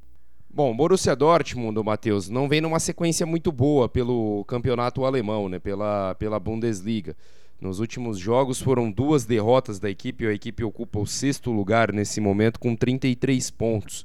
Bom, 0.54 0.76
Borussia 0.76 1.16
Dortmund, 1.16 1.82
Matheus, 1.82 2.28
não 2.28 2.46
vem 2.46 2.60
numa 2.60 2.78
sequência 2.78 3.24
muito 3.24 3.50
boa 3.50 3.88
pelo 3.88 4.44
campeonato 4.44 5.02
alemão, 5.06 5.48
né? 5.48 5.58
Pela, 5.58 6.14
pela 6.16 6.38
Bundesliga. 6.38 7.16
Nos 7.58 7.80
últimos 7.80 8.18
jogos 8.18 8.60
foram 8.60 8.92
duas 8.92 9.24
derrotas 9.24 9.78
da 9.78 9.88
equipe, 9.88 10.26
a 10.26 10.32
equipe 10.34 10.62
ocupa 10.62 10.98
o 10.98 11.06
sexto 11.06 11.50
lugar 11.50 11.90
nesse 11.90 12.20
momento 12.20 12.60
com 12.60 12.76
33 12.76 13.50
pontos. 13.50 14.04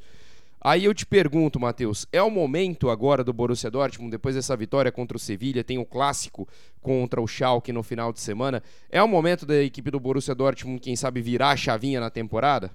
Aí 0.62 0.86
eu 0.86 0.93
te 0.93 1.05
pergunto, 1.05 1.60
Matheus, 1.60 2.07
é 2.13 2.23
o 2.23 2.31
momento 2.31 2.89
agora 2.89 3.25
do 3.25 3.33
Borussia 3.33 3.69
Dortmund, 3.69 4.12
depois 4.12 4.36
dessa 4.36 4.55
vitória 4.55 4.89
contra 4.89 5.17
o 5.17 5.19
Sevilha, 5.19 5.65
tem 5.65 5.77
o 5.77 5.86
clássico 5.86 6.47
contra 6.81 7.21
o 7.21 7.27
Schalke 7.27 7.73
no 7.73 7.83
final 7.83 8.13
de 8.13 8.21
semana, 8.21 8.63
é 8.89 9.03
o 9.03 9.07
momento 9.07 9.45
da 9.45 9.62
equipe 9.62 9.91
do 9.91 9.99
Borussia 9.99 10.33
Dortmund, 10.33 10.79
quem 10.79 10.95
sabe, 10.95 11.19
virar 11.21 11.49
a 11.49 11.57
chavinha 11.57 11.99
na 11.99 12.10
temporada? 12.10 12.71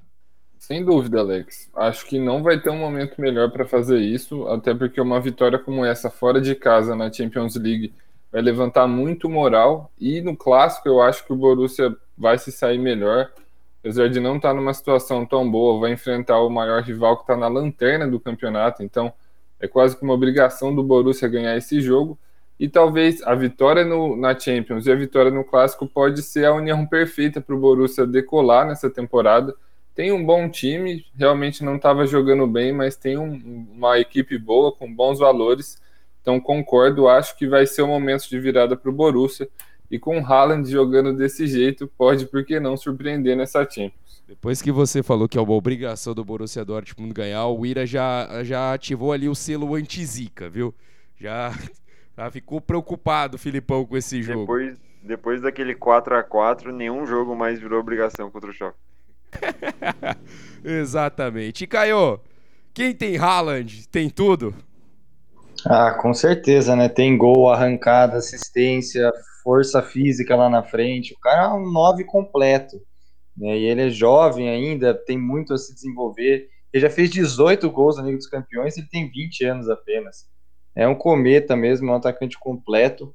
Sem 0.63 0.85
dúvida, 0.85 1.19
Alex. 1.19 1.69
Acho 1.75 2.07
que 2.07 2.21
não 2.21 2.41
vai 2.41 2.57
ter 2.57 2.71
um 2.71 2.79
momento 2.79 3.21
melhor 3.21 3.51
para 3.51 3.67
fazer 3.67 3.99
isso, 3.99 4.47
até 4.47 4.73
porque 4.73 5.01
uma 5.01 5.21
vitória 5.21 5.59
como 5.59 5.85
essa 5.85 6.09
fora 6.09 6.41
de 6.41 6.55
casa 6.55 6.95
na 6.95 7.13
Champions 7.13 7.57
League 7.57 7.93
vai 8.31 8.41
levantar 8.41 8.87
muito 8.87 9.29
moral 9.29 9.91
e 9.99 10.21
no 10.21 10.37
clássico 10.37 10.89
eu 10.89 11.03
acho 11.03 11.27
que 11.27 11.33
o 11.33 11.37
Borussia 11.37 11.93
vai 12.17 12.39
se 12.39 12.53
sair 12.53 12.79
melhor, 12.79 13.33
apesar 13.81 14.09
de 14.09 14.21
não 14.21 14.37
estar 14.37 14.55
numa 14.55 14.73
situação 14.73 15.27
tão 15.27 15.51
boa, 15.51 15.81
vai 15.81 15.93
enfrentar 15.95 16.39
o 16.39 16.49
maior 16.49 16.81
rival 16.81 17.17
que 17.17 17.25
está 17.25 17.37
na 17.37 17.49
lanterna 17.49 18.07
do 18.07 18.21
campeonato, 18.21 18.85
então 18.85 19.13
é 19.59 19.67
quase 19.67 19.97
que 19.97 20.05
uma 20.05 20.15
obrigação 20.15 20.73
do 20.73 20.85
Borussia 20.85 21.29
ganhar 21.29 21.57
esse 21.57 21.81
jogo. 21.81 22.17
E 22.61 22.69
talvez 22.69 23.21
a 23.25 23.35
vitória 23.35 23.85
no, 23.85 24.17
na 24.17 24.39
Champions 24.39 24.87
e 24.87 24.93
a 24.93 24.95
vitória 24.95 25.33
no 25.33 25.43
Clássico 25.43 25.89
pode 25.89 26.23
ser 26.23 26.45
a 26.45 26.55
união 26.55 26.87
perfeita 26.87 27.41
para 27.41 27.53
o 27.53 27.59
Borussia 27.59 28.07
decolar 28.07 28.65
nessa 28.65 28.89
temporada 28.89 29.53
tem 29.95 30.13
um 30.13 30.25
bom 30.25 30.49
time, 30.49 31.05
realmente 31.15 31.63
não 31.63 31.77
estava 31.77 32.07
jogando 32.07 32.47
bem, 32.47 32.73
mas 32.73 32.97
tem 32.97 33.19
um, 33.19 33.67
uma 33.73 33.99
equipe 33.99 34.39
boa, 34.39 34.73
com 34.73 34.93
bons 34.93 35.19
valores. 35.19 35.81
Então 36.21 36.41
concordo, 36.41 37.09
acho 37.09 37.37
que 37.37 37.47
vai 37.47 37.67
ser 37.67 37.83
o 37.83 37.87
um 37.87 37.89
momento 37.89 38.29
de 38.29 38.39
virada 38.39 38.77
para 38.77 38.91
o 38.91 38.95
Borussia. 38.95 39.49
E 39.91 39.99
com 39.99 40.19
o 40.19 40.25
Haaland 40.25 40.71
jogando 40.71 41.15
desse 41.15 41.47
jeito, 41.47 41.87
pode, 41.87 42.25
por 42.27 42.45
que 42.45 42.59
não, 42.59 42.77
surpreender 42.77 43.37
nessa 43.37 43.69
Champions. 43.69 44.23
Depois 44.27 44.63
que 44.63 44.73
você 44.73 45.03
falou 45.03 45.29
que 45.29 45.37
é 45.37 45.41
uma 45.41 45.53
obrigação 45.53 46.15
do 46.15 46.25
Borussia 46.25 46.65
Dortmund 46.65 47.13
ganhar, 47.13 47.47
o 47.49 47.67
Ira 47.67 47.85
já, 47.85 48.43
já 48.43 48.73
ativou 48.73 49.13
ali 49.13 49.29
o 49.29 49.35
selo 49.35 49.75
anti-zica, 49.75 50.49
viu? 50.49 50.75
Já, 51.19 51.53
já 52.17 52.31
ficou 52.31 52.59
preocupado, 52.59 53.37
Filipão, 53.37 53.85
com 53.85 53.95
esse 53.95 54.23
jogo. 54.23 54.41
Depois, 54.41 54.79
depois 55.03 55.43
daquele 55.43 55.75
4 55.75 56.17
a 56.17 56.23
4 56.23 56.73
nenhum 56.73 57.05
jogo 57.05 57.37
mais 57.37 57.61
virou 57.61 57.79
obrigação 57.79 58.31
contra 58.31 58.49
o 58.49 58.55
Schalke. 58.55 58.79
Exatamente. 60.65 61.65
E 61.65 61.67
Caio, 61.67 62.21
quem 62.75 62.95
tem 62.95 63.17
Haaland 63.17 63.89
tem 63.89 64.09
tudo? 64.09 64.55
Ah, 65.67 65.93
com 65.93 66.13
certeza, 66.13 66.75
né? 66.75 66.89
Tem 66.89 67.17
gol, 67.17 67.51
arrancada, 67.51 68.17
assistência, 68.17 69.13
força 69.43 69.83
física 69.83 70.35
lá 70.35 70.49
na 70.49 70.63
frente. 70.63 71.15
O 71.15 71.19
cara 71.19 71.45
é 71.45 71.55
um 71.55 71.71
9 71.71 72.05
completo. 72.05 72.77
Né? 73.37 73.59
E 73.59 73.65
ele 73.65 73.83
é 73.83 73.91
jovem 73.91 74.49
ainda, 74.49 74.95
tem 74.95 75.19
muito 75.19 75.55
a 75.55 75.59
se 75.59 75.75
desenvolver. 75.75 76.49
Ele 76.73 76.81
já 76.81 76.91
fez 76.91 77.11
18 77.11 77.71
gols 77.71 77.97
na 77.97 78.05
Liga 78.05 78.17
dos 78.17 78.27
Campeões, 78.27 78.77
ele 78.77 78.89
tem 78.91 79.11
20 79.11 79.45
anos 79.45 79.69
apenas. 79.69 80.27
É 80.75 80.89
um 80.89 80.95
cometa 80.95 81.55
mesmo, 81.55 81.91
é 81.91 81.93
um 81.93 81.97
atacante 81.97 82.39
completo. 82.39 83.15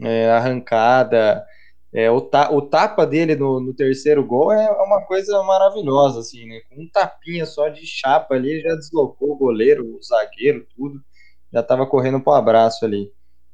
É, 0.00 0.30
arrancada, 0.30 1.44
é, 1.94 2.10
o, 2.10 2.20
ta, 2.22 2.50
o 2.50 2.62
tapa 2.62 3.06
dele 3.06 3.36
no, 3.36 3.60
no, 3.60 3.74
terceiro 3.74 4.24
gol 4.24 4.50
é 4.50 4.70
uma 4.82 5.02
coisa 5.02 5.42
maravilhosa, 5.42 6.20
assim, 6.20 6.46
né? 6.46 6.60
Com 6.68 6.82
um 6.82 6.88
tapinha 6.90 7.44
só 7.44 7.68
de 7.68 7.86
chapa 7.86 8.34
ali, 8.34 8.62
já 8.62 8.74
deslocou 8.74 9.32
o 9.32 9.36
goleiro, 9.36 9.96
o 9.96 10.02
zagueiro, 10.02 10.66
tudo. 10.74 10.98
Já 11.52 11.60
estava 11.60 11.86
correndo 11.86 12.18
para 12.20 12.32
o 12.32 12.36
abraço 12.36 12.84
ali. 12.86 13.12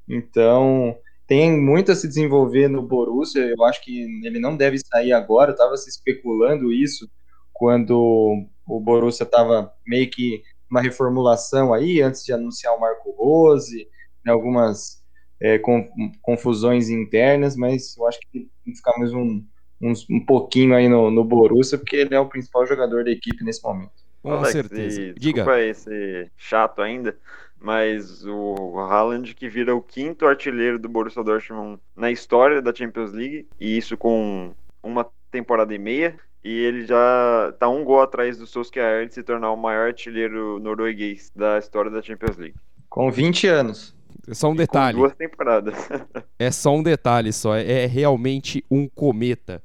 Então, 0.08 0.96
tem 1.26 1.50
muito 1.60 1.90
a 1.90 1.96
se 1.96 2.06
desenvolver 2.06 2.68
no 2.68 2.80
Borussia. 2.80 3.42
Eu 3.42 3.64
acho 3.64 3.82
que 3.84 4.02
ele 4.24 4.38
não 4.38 4.56
deve 4.56 4.78
sair 4.78 5.12
agora. 5.12 5.50
Estava 5.50 5.76
se 5.76 5.90
especulando 5.90 6.72
isso 6.72 7.10
quando 7.52 8.46
o 8.66 8.80
Borussia 8.80 9.24
estava 9.24 9.72
meio 9.84 10.08
que 10.08 10.42
uma 10.70 10.80
reformulação 10.80 11.74
aí, 11.74 12.00
antes 12.00 12.24
de 12.24 12.32
anunciar 12.32 12.74
o 12.74 12.80
Marco 12.80 13.10
Rose, 13.18 13.88
né, 14.24 14.32
algumas 14.32 14.97
é, 15.40 15.58
com, 15.58 15.88
confusões 16.22 16.88
internas, 16.90 17.56
mas 17.56 17.96
eu 17.96 18.06
acho 18.06 18.18
que 18.20 18.26
tem 18.64 18.72
que 18.72 18.76
ficar 18.76 18.96
mais 18.98 19.12
um, 19.12 19.42
um, 19.80 19.92
um 20.10 20.24
pouquinho 20.24 20.74
aí 20.74 20.88
no, 20.88 21.10
no 21.10 21.24
Borussia, 21.24 21.78
porque 21.78 21.96
ele 21.96 22.14
é 22.14 22.20
o 22.20 22.28
principal 22.28 22.66
jogador 22.66 23.04
da 23.04 23.10
equipe 23.10 23.44
nesse 23.44 23.62
momento. 23.62 23.92
Com 24.22 24.32
Alex, 24.32 24.52
certeza. 24.52 25.00
E, 25.00 25.14
Diga. 25.14 25.42
Desculpa 25.42 25.60
esse 25.60 26.30
chato 26.36 26.82
ainda, 26.82 27.16
mas 27.60 28.24
o 28.26 28.78
Haaland 28.78 29.34
que 29.34 29.48
vira 29.48 29.74
o 29.74 29.82
quinto 29.82 30.26
artilheiro 30.26 30.78
do 30.78 30.88
Borussia 30.88 31.22
Dortmund 31.22 31.80
na 31.96 32.10
história 32.10 32.60
da 32.60 32.74
Champions 32.74 33.12
League, 33.12 33.46
e 33.60 33.76
isso 33.76 33.96
com 33.96 34.52
uma 34.82 35.06
temporada 35.30 35.72
e 35.74 35.78
meia, 35.78 36.16
e 36.42 36.50
ele 36.50 36.86
já 36.86 37.52
tá 37.58 37.68
um 37.68 37.84
gol 37.84 38.00
atrás 38.00 38.38
do 38.38 38.46
Solskjaer 38.46 39.06
de 39.06 39.14
se 39.14 39.22
tornar 39.22 39.52
o 39.52 39.56
maior 39.56 39.88
artilheiro 39.88 40.58
norueguês 40.58 41.30
da 41.34 41.58
história 41.58 41.90
da 41.90 42.02
Champions 42.02 42.36
League. 42.36 42.56
Com 42.88 43.10
20 43.10 43.46
anos. 43.48 43.97
É 44.28 44.34
só 44.34 44.50
um 44.50 44.54
detalhe. 44.54 44.98
duas 44.98 45.14
temporadas. 45.14 45.74
é 46.38 46.50
só 46.50 46.76
um 46.76 46.82
detalhe 46.82 47.32
só. 47.32 47.56
É 47.56 47.86
realmente 47.86 48.64
um 48.70 48.86
cometa. 48.88 49.62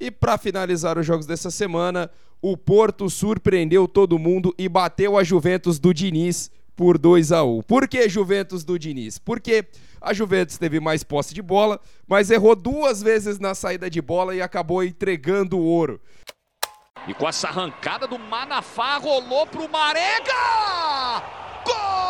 E 0.00 0.10
para 0.10 0.36
finalizar 0.36 0.98
os 0.98 1.06
jogos 1.06 1.26
dessa 1.26 1.50
semana, 1.50 2.10
o 2.40 2.56
Porto 2.56 3.08
surpreendeu 3.08 3.86
todo 3.86 4.18
mundo 4.18 4.52
e 4.58 4.68
bateu 4.68 5.16
a 5.16 5.22
Juventus 5.22 5.78
do 5.78 5.94
Diniz 5.94 6.50
por 6.74 6.98
2 6.98 7.30
a 7.30 7.44
1. 7.44 7.62
Por 7.62 7.86
que 7.86 8.08
Juventus 8.08 8.64
do 8.64 8.76
Diniz? 8.76 9.18
Porque 9.18 9.64
a 10.00 10.12
Juventus 10.12 10.58
teve 10.58 10.80
mais 10.80 11.04
posse 11.04 11.32
de 11.32 11.40
bola, 11.40 11.80
mas 12.08 12.30
errou 12.30 12.56
duas 12.56 13.00
vezes 13.00 13.38
na 13.38 13.54
saída 13.54 13.88
de 13.88 14.02
bola 14.02 14.34
e 14.34 14.42
acabou 14.42 14.82
entregando 14.82 15.56
o 15.56 15.62
ouro. 15.62 16.00
E 17.06 17.14
com 17.14 17.28
essa 17.28 17.46
arrancada 17.48 18.08
do 18.08 18.18
Manafá 18.18 18.96
rolou 18.96 19.46
pro 19.46 19.68
Marega! 19.68 20.32
Gol! 21.64 22.01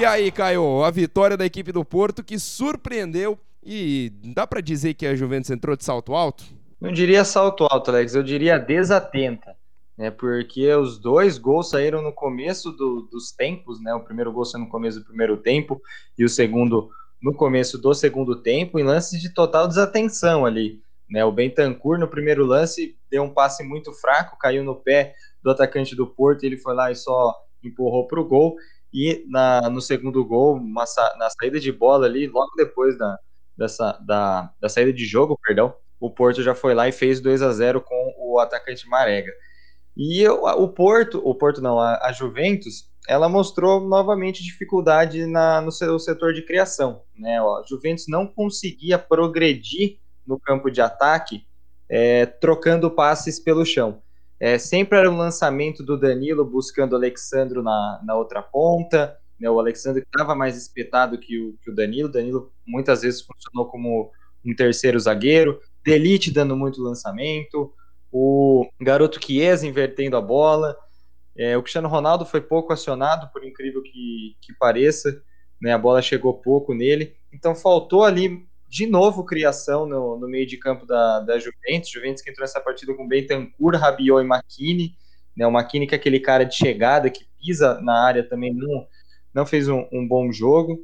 E 0.00 0.04
aí, 0.06 0.32
Caio, 0.32 0.82
a 0.82 0.90
vitória 0.90 1.36
da 1.36 1.44
equipe 1.44 1.70
do 1.72 1.84
Porto 1.84 2.24
que 2.24 2.38
surpreendeu 2.38 3.38
e 3.62 4.10
dá 4.34 4.46
para 4.46 4.62
dizer 4.62 4.94
que 4.94 5.06
a 5.06 5.14
Juventus 5.14 5.50
entrou 5.50 5.76
de 5.76 5.84
salto 5.84 6.14
alto? 6.14 6.42
Não 6.80 6.90
diria 6.90 7.22
salto 7.22 7.64
alto, 7.64 7.90
Alex, 7.90 8.14
eu 8.14 8.22
diria 8.22 8.58
desatenta, 8.58 9.54
né? 9.98 10.10
Porque 10.10 10.72
os 10.72 10.98
dois 10.98 11.36
gols 11.36 11.68
saíram 11.68 12.00
no 12.00 12.14
começo 12.14 12.72
do, 12.72 13.10
dos 13.12 13.30
tempos, 13.32 13.78
né? 13.82 13.92
O 13.92 14.00
primeiro 14.00 14.32
gol 14.32 14.46
saiu 14.46 14.64
no 14.64 14.70
começo 14.70 15.00
do 15.00 15.04
primeiro 15.04 15.36
tempo 15.36 15.78
e 16.16 16.24
o 16.24 16.30
segundo 16.30 16.88
no 17.22 17.34
começo 17.34 17.76
do 17.76 17.92
segundo 17.92 18.40
tempo, 18.40 18.78
em 18.78 18.82
lances 18.82 19.20
de 19.20 19.34
total 19.34 19.68
desatenção 19.68 20.46
ali. 20.46 20.80
Né, 21.10 21.22
o 21.26 21.32
Bentancur 21.32 21.98
no 21.98 22.08
primeiro 22.08 22.46
lance 22.46 22.96
deu 23.10 23.22
um 23.24 23.34
passe 23.34 23.62
muito 23.62 23.92
fraco, 23.92 24.38
caiu 24.38 24.64
no 24.64 24.76
pé 24.76 25.14
do 25.42 25.50
atacante 25.50 25.94
do 25.94 26.06
Porto, 26.06 26.44
ele 26.44 26.56
foi 26.56 26.72
lá 26.72 26.90
e 26.90 26.94
só 26.94 27.34
empurrou 27.62 28.06
para 28.06 28.18
o 28.18 28.24
gol. 28.24 28.56
E 28.92 29.24
na, 29.28 29.68
no 29.70 29.80
segundo 29.80 30.24
gol, 30.24 30.56
uma, 30.56 30.84
na 31.18 31.30
saída 31.30 31.60
de 31.60 31.70
bola 31.70 32.06
ali, 32.06 32.26
logo 32.26 32.50
depois 32.56 32.98
da, 32.98 33.18
dessa, 33.56 33.92
da, 34.04 34.52
da 34.60 34.68
saída 34.68 34.92
de 34.92 35.04
jogo, 35.04 35.38
perdão, 35.42 35.74
o 36.00 36.10
Porto 36.10 36.42
já 36.42 36.54
foi 36.54 36.74
lá 36.74 36.88
e 36.88 36.92
fez 36.92 37.20
2 37.20 37.42
a 37.42 37.52
0 37.52 37.80
com 37.82 38.14
o 38.18 38.38
atacante 38.38 38.88
Marega. 38.88 39.32
E 39.96 40.22
eu, 40.22 40.44
o 40.44 40.68
Porto, 40.68 41.20
o 41.22 41.34
Porto 41.34 41.60
não, 41.60 41.78
a, 41.78 41.98
a, 42.06 42.12
Juventus, 42.12 42.88
ela 43.06 43.28
mostrou 43.28 43.80
novamente 43.80 44.42
dificuldade 44.42 45.26
na, 45.26 45.60
no 45.60 45.70
seu 45.70 45.98
setor 45.98 46.32
de 46.32 46.42
criação. 46.42 47.02
Né? 47.16 47.38
a 47.38 47.62
Juventus 47.68 48.06
não 48.08 48.26
conseguia 48.26 48.98
progredir 48.98 49.98
no 50.26 50.40
campo 50.40 50.70
de 50.70 50.80
ataque 50.80 51.44
é, 51.88 52.24
trocando 52.24 52.90
passes 52.90 53.38
pelo 53.38 53.66
chão. 53.66 54.02
É, 54.40 54.56
sempre 54.58 54.98
era 54.98 55.10
um 55.10 55.18
lançamento 55.18 55.84
do 55.84 55.98
Danilo 55.98 56.46
buscando 56.46 56.94
o 56.94 56.96
Alexandro 56.96 57.62
na, 57.62 58.00
na 58.02 58.16
outra 58.16 58.42
ponta, 58.42 59.18
Né? 59.38 59.50
O 59.50 59.60
Alexandre 59.60 60.02
estava 60.02 60.34
mais 60.34 60.56
espetado 60.56 61.18
que 61.18 61.38
o, 61.38 61.58
que 61.62 61.70
o 61.70 61.74
Danilo. 61.74 62.08
Danilo 62.08 62.50
muitas 62.66 63.02
vezes 63.02 63.20
funcionou 63.20 63.70
como 63.70 64.10
um 64.44 64.54
terceiro 64.54 64.98
zagueiro. 64.98 65.60
Delite 65.84 66.30
dando 66.30 66.56
muito 66.56 66.82
lançamento. 66.82 67.72
O 68.10 68.66
garoto 68.80 69.20
Chiesa 69.24 69.66
invertendo 69.66 70.16
a 70.16 70.20
bola. 70.22 70.74
É, 71.36 71.56
o 71.56 71.62
Cristiano 71.62 71.88
Ronaldo 71.88 72.24
foi 72.24 72.40
pouco 72.40 72.72
acionado, 72.72 73.30
por 73.32 73.44
incrível 73.44 73.82
que, 73.82 74.36
que 74.40 74.54
pareça. 74.58 75.22
Né? 75.60 75.72
A 75.72 75.78
bola 75.78 76.00
chegou 76.00 76.34
pouco 76.34 76.74
nele. 76.74 77.14
Então 77.32 77.54
faltou 77.54 78.04
ali 78.04 78.46
de 78.70 78.86
novo 78.86 79.24
criação 79.24 79.84
no, 79.84 80.16
no 80.16 80.28
meio 80.28 80.46
de 80.46 80.56
campo 80.56 80.86
da, 80.86 81.18
da 81.18 81.38
Juventus. 81.40 81.90
Juventus 81.90 82.22
que 82.22 82.30
entrou 82.30 82.44
nessa 82.44 82.60
partida 82.60 82.94
com 82.94 83.06
Bentancur, 83.06 83.74
Rabiot 83.74 84.24
e 84.24 84.26
Makini. 84.26 84.94
Né? 85.36 85.44
O 85.44 85.50
Makini 85.50 85.88
que 85.88 85.94
é 85.94 85.98
aquele 85.98 86.20
cara 86.20 86.44
de 86.44 86.54
chegada 86.54 87.10
que 87.10 87.26
pisa 87.36 87.80
na 87.80 88.00
área 88.00 88.22
também 88.22 88.54
não, 88.54 88.86
não 89.34 89.44
fez 89.44 89.68
um, 89.68 89.88
um 89.92 90.06
bom 90.06 90.30
jogo. 90.30 90.78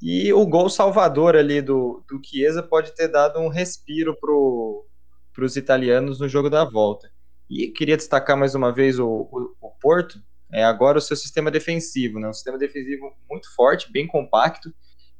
E 0.00 0.30
o 0.30 0.44
gol 0.44 0.68
salvador 0.68 1.34
ali 1.34 1.62
do, 1.62 2.04
do 2.06 2.20
Chiesa 2.22 2.62
pode 2.62 2.94
ter 2.94 3.08
dado 3.08 3.38
um 3.40 3.48
respiro 3.48 4.14
para 4.14 5.44
os 5.44 5.56
italianos 5.56 6.20
no 6.20 6.28
jogo 6.28 6.50
da 6.50 6.66
volta. 6.66 7.10
E 7.48 7.68
queria 7.68 7.96
destacar 7.96 8.36
mais 8.36 8.54
uma 8.54 8.70
vez 8.70 8.98
o, 8.98 9.06
o, 9.08 9.54
o 9.58 9.70
Porto, 9.80 10.22
é 10.52 10.62
agora 10.62 10.98
o 10.98 11.00
seu 11.00 11.16
sistema 11.16 11.50
defensivo, 11.50 12.20
né? 12.20 12.28
um 12.28 12.32
sistema 12.34 12.58
defensivo 12.58 13.10
muito 13.30 13.50
forte, 13.54 13.90
bem 13.90 14.06
compacto, 14.06 14.70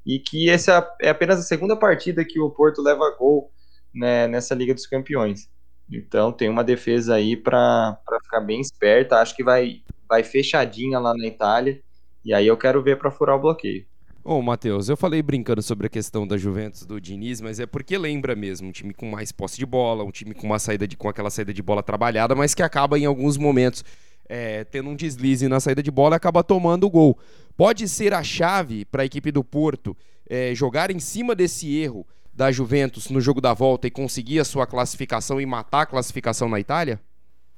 e 0.05 0.19
que 0.19 0.51
essa 0.51 0.87
é 1.01 1.11
apenas 1.11 1.38
a 1.38 1.43
segunda 1.43 1.77
partida 1.77 2.25
que 2.25 2.41
o 2.41 2.51
Porto 2.51 2.83
leva 2.83 3.17
gol 3.19 3.51
né, 3.95 4.27
nessa 4.27 4.55
Liga 4.55 4.75
dos 4.75 4.87
Campeões. 4.87 5.49
Então 5.91 6.33
tem 6.33 6.49
uma 6.49 6.65
defesa 6.65 7.15
aí 7.15 7.37
para 7.37 7.99
ficar 8.23 8.41
bem 8.41 8.61
esperta, 8.61 9.17
acho 9.17 9.37
que 9.37 9.45
vai, 9.45 9.83
vai 10.09 10.23
fechadinha 10.23 10.99
lá 10.99 11.12
na 11.15 11.27
Itália, 11.27 11.81
e 12.25 12.33
aí 12.33 12.47
eu 12.47 12.57
quero 12.57 12.83
ver 12.83 12.99
para 12.99 13.11
furar 13.11 13.37
o 13.37 13.41
bloqueio. 13.41 13.85
Ô, 14.25 14.41
Matheus, 14.41 14.88
eu 14.88 14.97
falei 14.97 15.21
brincando 15.21 15.61
sobre 15.61 15.88
a 15.88 15.91
questão 15.91 16.27
da 16.27 16.37
Juventus 16.37 16.87
do 16.87 17.01
Diniz, 17.01 17.41
mas 17.41 17.59
é 17.59 17.67
porque 17.67 17.99
lembra 17.99 18.37
mesmo, 18.37 18.69
um 18.69 18.73
time 18.73 18.95
com 18.95 19.11
mais 19.11 19.33
posse 19.33 19.59
de 19.59 19.67
bola, 19.67 20.05
um 20.05 20.12
time 20.12 20.33
com 20.33 20.47
uma 20.47 20.61
saída 20.61 20.87
de, 20.87 20.97
com 20.97 21.09
aquela 21.09 21.29
saída 21.29 21.53
de 21.53 21.61
bola 21.61 21.83
trabalhada, 21.83 22.33
mas 22.33 22.55
que 22.55 22.62
acaba 22.62 22.97
em 22.97 23.05
alguns 23.05 23.37
momentos 23.37 23.85
é, 24.29 24.62
tendo 24.65 24.88
um 24.91 24.95
deslize 24.95 25.49
na 25.49 25.59
saída 25.59 25.83
de 25.83 25.91
bola 25.91 26.15
e 26.15 26.19
acaba 26.19 26.45
tomando 26.45 26.87
o 26.87 26.91
gol. 26.91 27.19
Pode 27.57 27.88
ser 27.88 28.15
a 28.15 28.23
chave 28.23 28.85
para 28.85 29.03
a 29.03 29.05
equipe 29.05 29.31
do 29.31 29.45
Porto 29.45 29.97
é, 30.29 30.55
jogar 30.55 30.91
em 30.91 30.99
cima 30.99 31.35
desse 31.35 31.77
erro 31.77 32.07
da 32.33 32.51
Juventus 32.51 33.11
no 33.11 33.21
jogo 33.21 33.41
da 33.41 33.53
volta 33.53 33.87
e 33.87 33.91
conseguir 33.91 34.41
a 34.41 34.45
sua 34.45 34.67
classificação 34.67 35.41
e 35.41 35.47
matar 35.47 35.83
a 35.83 35.87
classificação 35.87 36.49
na 36.49 36.59
Itália? 36.59 36.99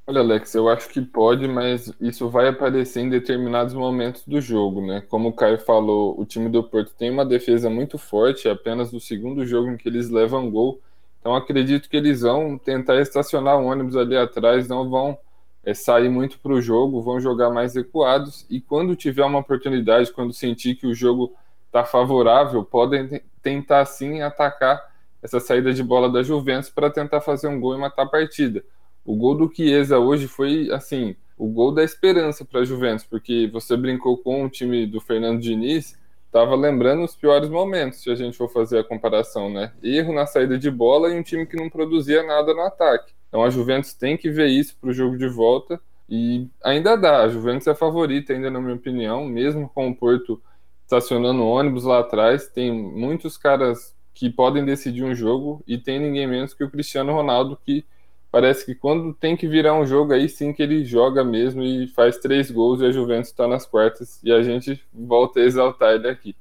Olha, 0.07 0.21
Alex, 0.21 0.55
eu 0.55 0.69
acho 0.69 0.89
que 0.91 1.01
pode, 1.01 1.49
mas 1.49 1.91
isso 1.99 2.29
vai 2.29 2.49
aparecer 2.49 3.01
em 3.01 3.09
determinados 3.09 3.73
momentos 3.73 4.23
do 4.27 4.39
jogo, 4.39 4.87
né? 4.87 5.03
Como 5.09 5.31
o 5.31 5.33
Caio 5.33 5.59
falou, 5.59 6.21
o 6.21 6.27
time 6.27 6.51
do 6.51 6.63
Porto 6.63 6.93
tem 6.93 7.11
uma 7.11 7.25
defesa 7.25 7.71
muito 7.71 7.97
forte, 7.97 8.47
é 8.47 8.51
apenas 8.51 8.93
no 8.93 9.01
segundo 9.01 9.47
jogo 9.47 9.71
em 9.71 9.79
que 9.79 9.89
eles 9.89 10.11
levam 10.11 10.51
gol. 10.51 10.79
Então 11.21 11.35
acredito 11.35 11.89
que 11.89 11.97
eles 11.97 12.21
vão 12.21 12.59
tentar 12.59 13.01
estacionar 13.01 13.59
o 13.59 13.65
ônibus 13.65 13.97
ali 13.97 14.15
atrás, 14.15 14.69
não 14.69 14.91
vão 14.91 15.17
é, 15.65 15.75
sair 15.75 16.09
muito 16.09 16.39
para 16.39 16.53
o 16.53 16.61
jogo, 16.61 17.03
vão 17.03 17.21
jogar 17.21 17.51
mais 17.51 17.75
recuados 17.75 18.47
e 18.51 18.61
quando 18.61 18.95
tiver 18.95 19.25
uma 19.25 19.39
oportunidade, 19.39 20.13
quando 20.13 20.33
sentir 20.33 20.75
que 20.75 20.87
o 20.87 20.95
jogo 20.95 21.35
está 21.67 21.85
favorável, 21.85 22.65
podem 22.65 23.23
tentar 23.43 23.85
sim 23.85 24.23
atacar 24.23 24.93
essa 25.23 25.41
saída 25.41 25.73
de 25.73 25.83
bola 25.83 26.11
da 26.11 26.23
Juventus 26.23 26.69
para 26.69 26.91
tentar 26.91 27.21
fazer 27.21 27.49
um 27.49 27.59
gol 27.59 27.75
e 27.75 27.79
matar 27.79 28.03
a 28.03 28.07
partida. 28.07 28.63
O 29.05 29.17
gol 29.17 29.35
do 29.35 29.51
Chiesa 29.53 29.99
hoje 29.99 30.29
foi, 30.29 30.71
assim, 30.71 31.17
o 31.37 31.49
gol 31.49 31.73
da 31.73 31.83
esperança 31.83 32.45
para 32.45 32.61
a 32.61 32.65
Juventus, 32.65 33.05
porque 33.05 33.49
você 33.53 33.77
brincou 33.77 34.19
com 34.19 34.45
o 34.45 34.49
time 34.49 34.87
do 34.87 35.01
Fernando 35.01 35.41
Diniz, 35.41 35.99
estava 36.27 36.55
lembrando 36.55 37.03
os 37.03 37.17
piores 37.17 37.49
momentos, 37.49 38.03
se 38.03 38.11
a 38.11 38.15
gente 38.15 38.37
for 38.37 38.49
fazer 38.49 38.79
a 38.79 38.85
comparação, 38.85 39.51
né? 39.51 39.73
Erro 39.83 40.13
na 40.13 40.27
saída 40.27 40.59
de 40.59 40.71
bola 40.71 41.11
e 41.11 41.19
um 41.19 41.23
time 41.23 41.47
que 41.47 41.57
não 41.57 41.71
produzia 41.71 42.23
nada 42.23 42.53
no 42.53 42.63
ataque. 42.63 43.13
Então 43.35 43.43
a 43.43 43.51
Juventus 43.51 43.93
tem 43.93 44.17
que 44.17 44.31
ver 44.31 44.47
isso 44.47 44.77
para 44.81 44.91
o 44.91 44.93
jogo 44.93 45.19
de 45.19 45.27
volta 45.27 45.81
e 46.09 46.47
ainda 46.63 46.95
dá. 46.95 47.25
A 47.25 47.29
Juventus 47.29 47.67
é 47.67 47.75
favorita, 47.75 48.33
ainda 48.33 48.49
na 48.49 48.61
minha 48.61 48.77
opinião, 48.77 49.25
mesmo 49.25 49.69
com 49.75 49.89
o 49.89 49.97
Porto 49.97 50.41
estacionando 50.85 51.45
ônibus 51.45 51.83
lá 51.83 51.99
atrás, 51.99 52.47
tem 52.47 52.71
muitos 52.73 53.37
caras 53.37 53.93
que 54.15 54.31
podem 54.31 54.65
decidir 54.65 55.03
um 55.03 55.17
jogo 55.17 55.61
e 55.67 55.77
tem 55.77 55.99
ninguém 55.99 56.29
menos 56.29 56.55
que 56.55 56.63
o 56.63 56.71
Cristiano 56.71 57.13
Ronaldo 57.13 57.59
que 57.67 57.85
parece 58.31 58.65
que 58.65 58.73
quando 58.73 59.13
tem 59.13 59.37
que 59.37 59.49
virar 59.49 59.75
um 59.75 59.85
jogo 59.85 60.13
aí 60.13 60.29
sim 60.29 60.53
que 60.53 60.63
ele 60.63 60.85
joga 60.85 61.25
mesmo 61.25 61.61
e 61.61 61.89
faz 61.89 62.19
três 62.19 62.53
gols 62.53 62.83
e 62.83 62.87
a 62.87 62.93
Juventus 62.93 63.31
está 63.31 63.49
nas 63.49 63.67
quartas 63.67 64.21
e 64.23 64.31
a 64.31 64.45
gente 64.45 64.81
volta 64.93 65.41
a 65.41 65.45
exaltar 65.45 65.95
ele 65.95 66.07
aqui. 66.07 66.37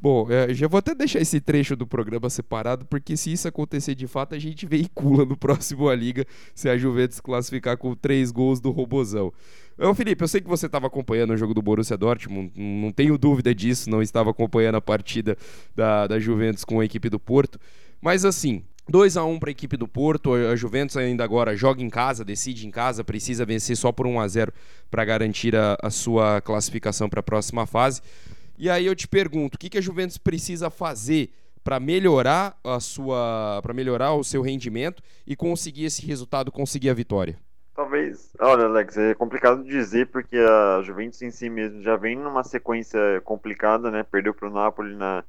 Bom, 0.00 0.30
é, 0.30 0.54
já 0.54 0.68
vou 0.68 0.78
até 0.78 0.94
deixar 0.94 1.20
esse 1.20 1.40
trecho 1.40 1.74
do 1.74 1.84
programa 1.84 2.30
separado, 2.30 2.84
porque 2.84 3.16
se 3.16 3.32
isso 3.32 3.48
acontecer 3.48 3.96
de 3.96 4.06
fato, 4.06 4.34
a 4.34 4.38
gente 4.38 4.64
veicula 4.64 5.24
no 5.24 5.36
próximo 5.36 5.88
A 5.88 5.94
Liga 5.94 6.24
se 6.54 6.68
a 6.68 6.78
Juventus 6.78 7.18
classificar 7.18 7.76
com 7.76 7.94
três 7.96 8.30
gols 8.30 8.60
do 8.60 8.70
Robozão. 8.70 9.32
Ô 9.76 9.94
Felipe, 9.94 10.22
eu 10.22 10.28
sei 10.28 10.40
que 10.40 10.48
você 10.48 10.66
estava 10.66 10.86
acompanhando 10.86 11.32
o 11.32 11.36
jogo 11.36 11.52
do 11.52 11.62
Borussia 11.62 11.96
Dortmund, 11.96 12.52
não 12.56 12.92
tenho 12.92 13.18
dúvida 13.18 13.54
disso, 13.54 13.90
não 13.90 14.00
estava 14.00 14.30
acompanhando 14.30 14.76
a 14.76 14.80
partida 14.80 15.36
da, 15.74 16.06
da 16.06 16.18
Juventus 16.20 16.64
com 16.64 16.78
a 16.80 16.84
equipe 16.84 17.08
do 17.08 17.18
Porto, 17.18 17.58
mas 18.00 18.24
assim, 18.24 18.62
2 18.88 19.16
a 19.16 19.24
1 19.24 19.38
para 19.38 19.50
a 19.50 19.52
equipe 19.52 19.76
do 19.76 19.86
Porto. 19.86 20.32
A 20.34 20.56
Juventus 20.56 20.96
ainda 20.96 21.22
agora 21.22 21.54
joga 21.54 21.82
em 21.82 21.90
casa, 21.90 22.24
decide 22.24 22.66
em 22.66 22.70
casa, 22.70 23.04
precisa 23.04 23.44
vencer 23.44 23.76
só 23.76 23.92
por 23.92 24.06
1 24.06 24.18
a 24.18 24.28
0 24.28 24.52
para 24.90 25.04
garantir 25.04 25.54
a, 25.54 25.76
a, 25.82 25.90
sua 25.90 26.40
classificação 26.40 27.08
para 27.08 27.20
a 27.20 27.22
próxima 27.22 27.66
fase. 27.66 28.00
E 28.58 28.68
aí 28.68 28.86
eu 28.86 28.94
te 28.94 29.06
pergunto, 29.06 29.54
o 29.54 29.58
que, 29.58 29.70
que 29.70 29.78
a 29.78 29.80
Juventus 29.80 30.18
precisa 30.18 30.68
fazer 30.68 31.30
para 31.62 31.78
melhorar 31.78 32.58
a 32.64 32.80
sua, 32.80 33.60
para 33.62 33.72
melhorar 33.72 34.14
o 34.14 34.24
seu 34.24 34.42
rendimento 34.42 35.02
e 35.26 35.36
conseguir 35.36 35.84
esse 35.84 36.04
resultado, 36.04 36.50
conseguir 36.50 36.90
a 36.90 36.94
vitória? 36.94 37.38
Talvez, 37.74 38.32
olha, 38.40 38.64
Alex, 38.64 38.96
é 38.96 39.14
complicado 39.14 39.62
dizer 39.62 40.08
porque 40.08 40.36
a 40.36 40.82
Juventus 40.82 41.22
em 41.22 41.30
si 41.30 41.48
mesmo 41.48 41.80
já 41.80 41.94
vem 41.94 42.16
numa 42.16 42.42
sequência 42.42 42.98
complicada, 43.22 43.88
né? 43.88 44.02
Perdeu 44.02 44.34
para 44.34 44.48
o 44.48 44.52
Napoli 44.52 44.96
na, 44.96 45.22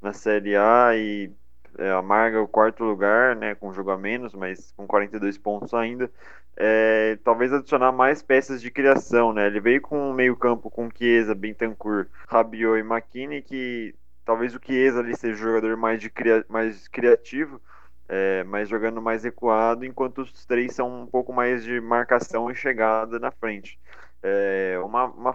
na 0.00 0.12
Série 0.12 0.54
A 0.54 0.92
e 0.94 1.32
é, 1.78 1.90
amarga 1.92 2.40
o 2.40 2.48
quarto 2.48 2.84
lugar, 2.84 3.36
né, 3.36 3.54
com 3.54 3.72
jogo 3.72 3.90
a 3.90 3.98
menos, 3.98 4.34
mas 4.34 4.72
com 4.76 4.86
42 4.86 5.38
pontos 5.38 5.74
ainda. 5.74 6.10
É, 6.56 7.18
talvez 7.22 7.52
adicionar 7.52 7.92
mais 7.92 8.22
peças 8.22 8.62
de 8.62 8.70
criação, 8.70 9.32
né? 9.32 9.46
Ele 9.46 9.60
veio 9.60 9.80
com 9.82 10.10
um 10.10 10.14
meio-campo 10.14 10.70
com 10.70 10.88
Chiesa, 10.90 11.34
Bentancur, 11.34 12.06
Rabiot 12.26 12.78
e 12.78 12.82
Makini, 12.82 13.42
que 13.42 13.94
talvez 14.24 14.54
o 14.54 14.60
Chiesa 14.64 15.00
ali 15.00 15.14
seja 15.14 15.34
o 15.34 15.48
jogador 15.48 15.76
mais, 15.76 16.00
de 16.00 16.08
cria 16.08 16.44
mais 16.48 16.88
criativo, 16.88 17.60
é, 18.08 18.42
mas 18.44 18.70
jogando 18.70 19.02
mais 19.02 19.22
recuado, 19.24 19.84
enquanto 19.84 20.22
os 20.22 20.46
três 20.46 20.74
são 20.74 21.02
um 21.02 21.06
pouco 21.06 21.32
mais 21.32 21.62
de 21.62 21.78
marcação 21.80 22.50
e 22.50 22.54
chegada 22.54 23.18
na 23.18 23.30
frente. 23.30 23.78
É, 24.22 24.80
uma, 24.82 25.04
uma 25.04 25.34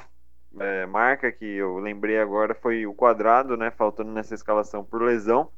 é, 0.60 0.88
marca 0.88 1.32
que 1.32 1.45
eu 1.45 1.77
lembrei 1.77 2.19
agora 2.19 2.56
foi 2.56 2.88
o 2.88 2.95
quadrado, 2.95 3.56
né? 3.56 3.69
Faltando 3.69 4.12
nessa 4.12 4.34
escalação 4.34 4.84
por 4.84 5.04
lesão 5.04 5.51